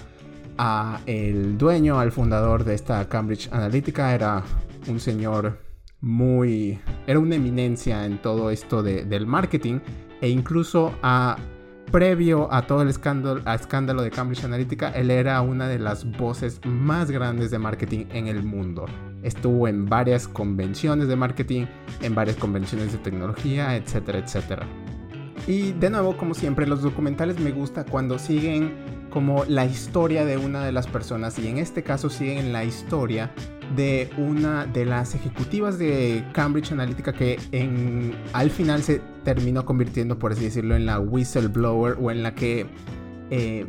a 0.59 1.01
el 1.07 1.59
dueño, 1.59 1.99
al 1.99 2.13
fundador 2.13 2.65
de 2.65 2.75
esta 2.75 3.09
Cambridge 3.09 3.49
Analytica. 3.53 4.15
Era 4.15 4.43
un 4.89 5.01
señor 5.01 5.59
muy... 6.01 6.79
Era 7.07 7.19
una 7.19 7.37
eminencia 7.37 8.05
en 8.07 8.19
todo 8.19 8.51
esto 8.51 8.83
del 8.83 9.27
marketing 9.27 9.81
e 10.21 10.29
incluso 10.29 10.95
a 11.03 11.37
previo 11.91 12.53
a 12.53 12.67
todo 12.67 12.83
el 12.83 12.89
escándalo, 12.89 13.43
escándalo 13.53 14.03
de 14.03 14.11
Cambridge 14.11 14.45
Analytica, 14.45 14.91
él 14.91 15.11
era 15.11 15.41
una 15.41 15.69
de 15.69 15.79
las 15.79 16.05
voces 16.19 16.61
más 16.65 17.11
grandes 17.11 17.51
de 17.51 17.59
marketing 17.59 18.07
en 18.13 18.27
el 18.27 18.43
mundo. 18.43 18.87
Estuvo 19.23 19.69
en 19.69 19.87
varias 19.87 20.29
convenciones 20.29 21.09
de 21.09 21.17
marketing, 21.17 21.67
en 22.03 22.15
varias 22.15 22.37
convenciones 22.37 22.93
de 22.93 22.99
tecnología, 22.99 23.77
etcétera, 23.77 24.19
etcétera. 24.19 24.67
Y 25.47 25.73
de 25.73 25.91
nuevo, 25.91 26.17
como 26.17 26.35
siempre, 26.35 26.67
los 26.67 26.83
documentales 26.83 27.39
me 27.39 27.53
gusta 27.53 27.85
cuando 27.85 28.19
siguen 28.19 28.73
como 29.11 29.45
la 29.47 29.65
historia 29.65 30.25
de 30.25 30.37
una 30.37 30.65
de 30.65 30.73
las 30.73 30.87
personas 30.87 31.39
y 31.39 31.49
en 31.49 31.59
este 31.59 31.83
caso 31.83 32.11
siguen 32.11 32.53
la 32.53 32.65
historia 32.65 33.31
de 33.75 34.11
una 34.17 34.67
de 34.67 34.85
las 34.85 35.15
ejecutivas 35.15 35.79
de 35.79 36.25
Cambridge 36.33 36.73
Analytica 36.73 37.13
que 37.13 37.39
al 38.33 38.51
final 38.51 38.83
se 38.83 39.01
terminó 39.25 39.65
convirtiendo, 39.65 40.19
por 40.19 40.33
así 40.33 40.45
decirlo, 40.45 40.77
en 40.77 40.87
la 40.87 41.01
whistleblower 41.01 41.97
o 42.01 42.11
en 42.11 42.23
la 42.23 42.35
que 42.35 42.67
eh, 43.31 43.67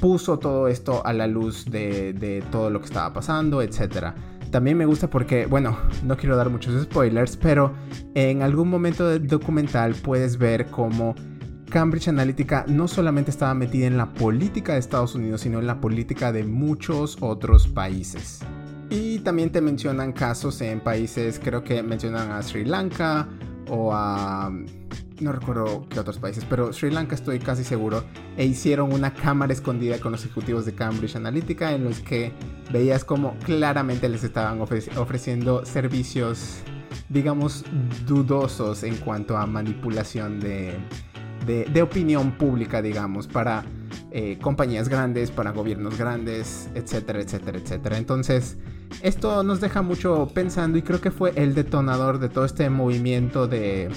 puso 0.00 0.38
todo 0.38 0.68
esto 0.68 1.04
a 1.04 1.12
la 1.12 1.26
luz 1.26 1.66
de, 1.66 2.12
de 2.14 2.42
todo 2.50 2.70
lo 2.70 2.80
que 2.80 2.86
estaba 2.86 3.12
pasando, 3.12 3.60
etc. 3.60 4.14
También 4.50 4.78
me 4.78 4.86
gusta 4.86 5.10
porque, 5.10 5.46
bueno, 5.46 5.76
no 6.04 6.16
quiero 6.16 6.36
dar 6.36 6.48
muchos 6.48 6.82
spoilers, 6.82 7.36
pero 7.36 7.74
en 8.14 8.42
algún 8.42 8.68
momento 8.68 9.06
del 9.08 9.26
documental 9.26 9.94
puedes 9.94 10.38
ver 10.38 10.66
cómo 10.66 11.14
Cambridge 11.70 12.08
Analytica 12.08 12.64
no 12.66 12.88
solamente 12.88 13.30
estaba 13.30 13.54
metida 13.54 13.86
en 13.86 13.96
la 13.96 14.12
política 14.12 14.72
de 14.72 14.80
Estados 14.80 15.14
Unidos, 15.14 15.42
sino 15.42 15.60
en 15.60 15.68
la 15.68 15.80
política 15.80 16.32
de 16.32 16.42
muchos 16.42 17.16
otros 17.20 17.68
países. 17.68 18.40
Y 18.90 19.20
también 19.20 19.52
te 19.52 19.60
mencionan 19.60 20.12
casos 20.12 20.60
en 20.62 20.80
países, 20.80 21.40
creo 21.42 21.62
que 21.62 21.80
mencionan 21.84 22.32
a 22.32 22.42
Sri 22.42 22.64
Lanka 22.64 23.28
o 23.68 23.92
a... 23.94 24.50
no 25.20 25.32
recuerdo 25.32 25.86
qué 25.88 26.00
otros 26.00 26.18
países, 26.18 26.44
pero 26.44 26.72
Sri 26.72 26.90
Lanka 26.90 27.14
estoy 27.14 27.38
casi 27.38 27.62
seguro. 27.62 28.02
E 28.36 28.44
hicieron 28.44 28.92
una 28.92 29.14
cámara 29.14 29.52
escondida 29.52 30.00
con 30.00 30.10
los 30.10 30.24
ejecutivos 30.24 30.66
de 30.66 30.74
Cambridge 30.74 31.14
Analytica 31.14 31.72
en 31.72 31.84
los 31.84 32.00
que 32.00 32.32
veías 32.72 33.04
como 33.04 33.38
claramente 33.44 34.08
les 34.08 34.24
estaban 34.24 34.60
ofreciendo 34.60 35.64
servicios, 35.64 36.62
digamos, 37.08 37.64
dudosos 38.08 38.82
en 38.82 38.96
cuanto 38.96 39.36
a 39.36 39.46
manipulación 39.46 40.40
de 40.40 40.76
de, 41.46 41.82
opinión 41.82 42.32
pública, 42.32 42.82
digamos, 42.82 43.26
para 43.26 43.64
eh, 44.10 44.38
compañías 44.40 44.88
grandes, 44.88 45.30
para 45.30 45.52
gobiernos 45.52 45.98
grandes, 45.98 46.68
etcétera, 46.74 47.20
etcétera, 47.20 47.58
etcétera. 47.58 47.98
Entonces, 47.98 48.58
esto 49.02 49.42
nos 49.42 49.60
deja 49.60 49.82
mucho 49.82 50.28
pensando 50.34 50.78
y 50.78 50.82
creo 50.82 51.00
que 51.00 51.10
fue 51.10 51.32
el 51.36 51.54
detonador 51.54 52.18
de 52.18 52.28
todo 52.28 52.44
este 52.44 52.68
movimiento 52.70 53.46
de 53.46 53.88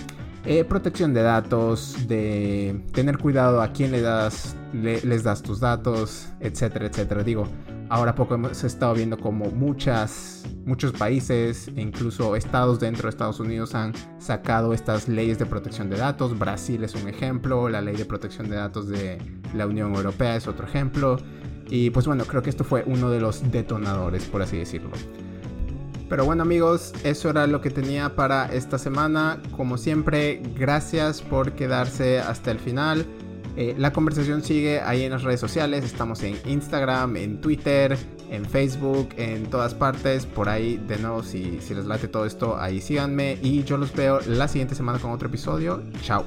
eh, 0.45 0.65
protección 0.65 1.13
de 1.13 1.21
datos, 1.21 2.07
de 2.07 2.83
tener 2.93 3.17
cuidado 3.17 3.61
a 3.61 3.71
quién 3.71 3.91
le 3.91 4.01
das, 4.01 4.55
les 4.73 5.23
das 5.23 5.41
tus 5.41 5.59
datos, 5.59 6.27
etcétera, 6.41 6.87
etcétera. 6.87 7.23
Digo, 7.23 7.47
ahora 7.93 8.15
poco 8.15 8.33
hemos 8.33 8.63
estado 8.63 8.95
viendo 8.95 9.19
como 9.19 9.45
muchas, 9.51 10.43
muchos 10.65 10.93
países 10.93 11.67
e 11.67 11.79
incluso 11.79 12.35
estados 12.35 12.79
dentro 12.79 13.03
de 13.03 13.09
Estados 13.09 13.39
Unidos 13.39 13.75
han 13.75 13.93
sacado 14.17 14.73
estas 14.73 15.07
leyes 15.07 15.37
de 15.37 15.45
protección 15.45 15.91
de 15.91 15.97
datos. 15.97 16.37
Brasil 16.39 16.83
es 16.83 16.95
un 16.95 17.07
ejemplo, 17.07 17.69
la 17.69 17.81
ley 17.81 17.95
de 17.95 18.05
protección 18.05 18.49
de 18.49 18.55
datos 18.55 18.87
de 18.87 19.19
la 19.53 19.67
Unión 19.67 19.93
Europea 19.93 20.35
es 20.35 20.47
otro 20.47 20.65
ejemplo. 20.65 21.17
Y 21.69 21.91
pues 21.91 22.07
bueno, 22.07 22.25
creo 22.25 22.41
que 22.41 22.49
esto 22.49 22.63
fue 22.63 22.83
uno 22.87 23.11
de 23.11 23.19
los 23.19 23.51
detonadores, 23.51 24.25
por 24.25 24.41
así 24.41 24.57
decirlo. 24.57 24.89
Pero 26.09 26.25
bueno 26.25 26.41
amigos, 26.41 26.93
eso 27.03 27.29
era 27.29 27.45
lo 27.45 27.61
que 27.61 27.69
tenía 27.69 28.15
para 28.15 28.51
esta 28.51 28.79
semana. 28.79 29.39
Como 29.55 29.77
siempre, 29.77 30.41
gracias 30.55 31.21
por 31.21 31.51
quedarse 31.51 32.19
hasta 32.19 32.49
el 32.49 32.57
final. 32.57 33.05
Eh, 33.55 33.75
la 33.77 33.93
conversación 33.93 34.43
sigue 34.43 34.81
ahí 34.81 35.03
en 35.03 35.11
las 35.11 35.23
redes 35.23 35.39
sociales. 35.39 35.83
Estamos 35.83 36.23
en 36.23 36.37
Instagram, 36.45 37.17
en 37.17 37.39
Twitter, 37.39 37.97
en 38.29 38.45
Facebook, 38.45 39.09
en 39.17 39.45
todas 39.49 39.73
partes. 39.73 40.25
Por 40.25 40.49
ahí, 40.49 40.77
de 40.87 40.97
nuevo, 40.97 41.23
si, 41.23 41.59
si 41.61 41.75
les 41.75 41.85
late 41.85 42.07
todo 42.07 42.25
esto, 42.25 42.57
ahí 42.59 42.81
síganme. 42.81 43.37
Y 43.41 43.63
yo 43.63 43.77
los 43.77 43.93
veo 43.93 44.19
la 44.21 44.47
siguiente 44.47 44.75
semana 44.75 44.99
con 44.99 45.11
otro 45.11 45.27
episodio. 45.27 45.83
Chao. 46.01 46.25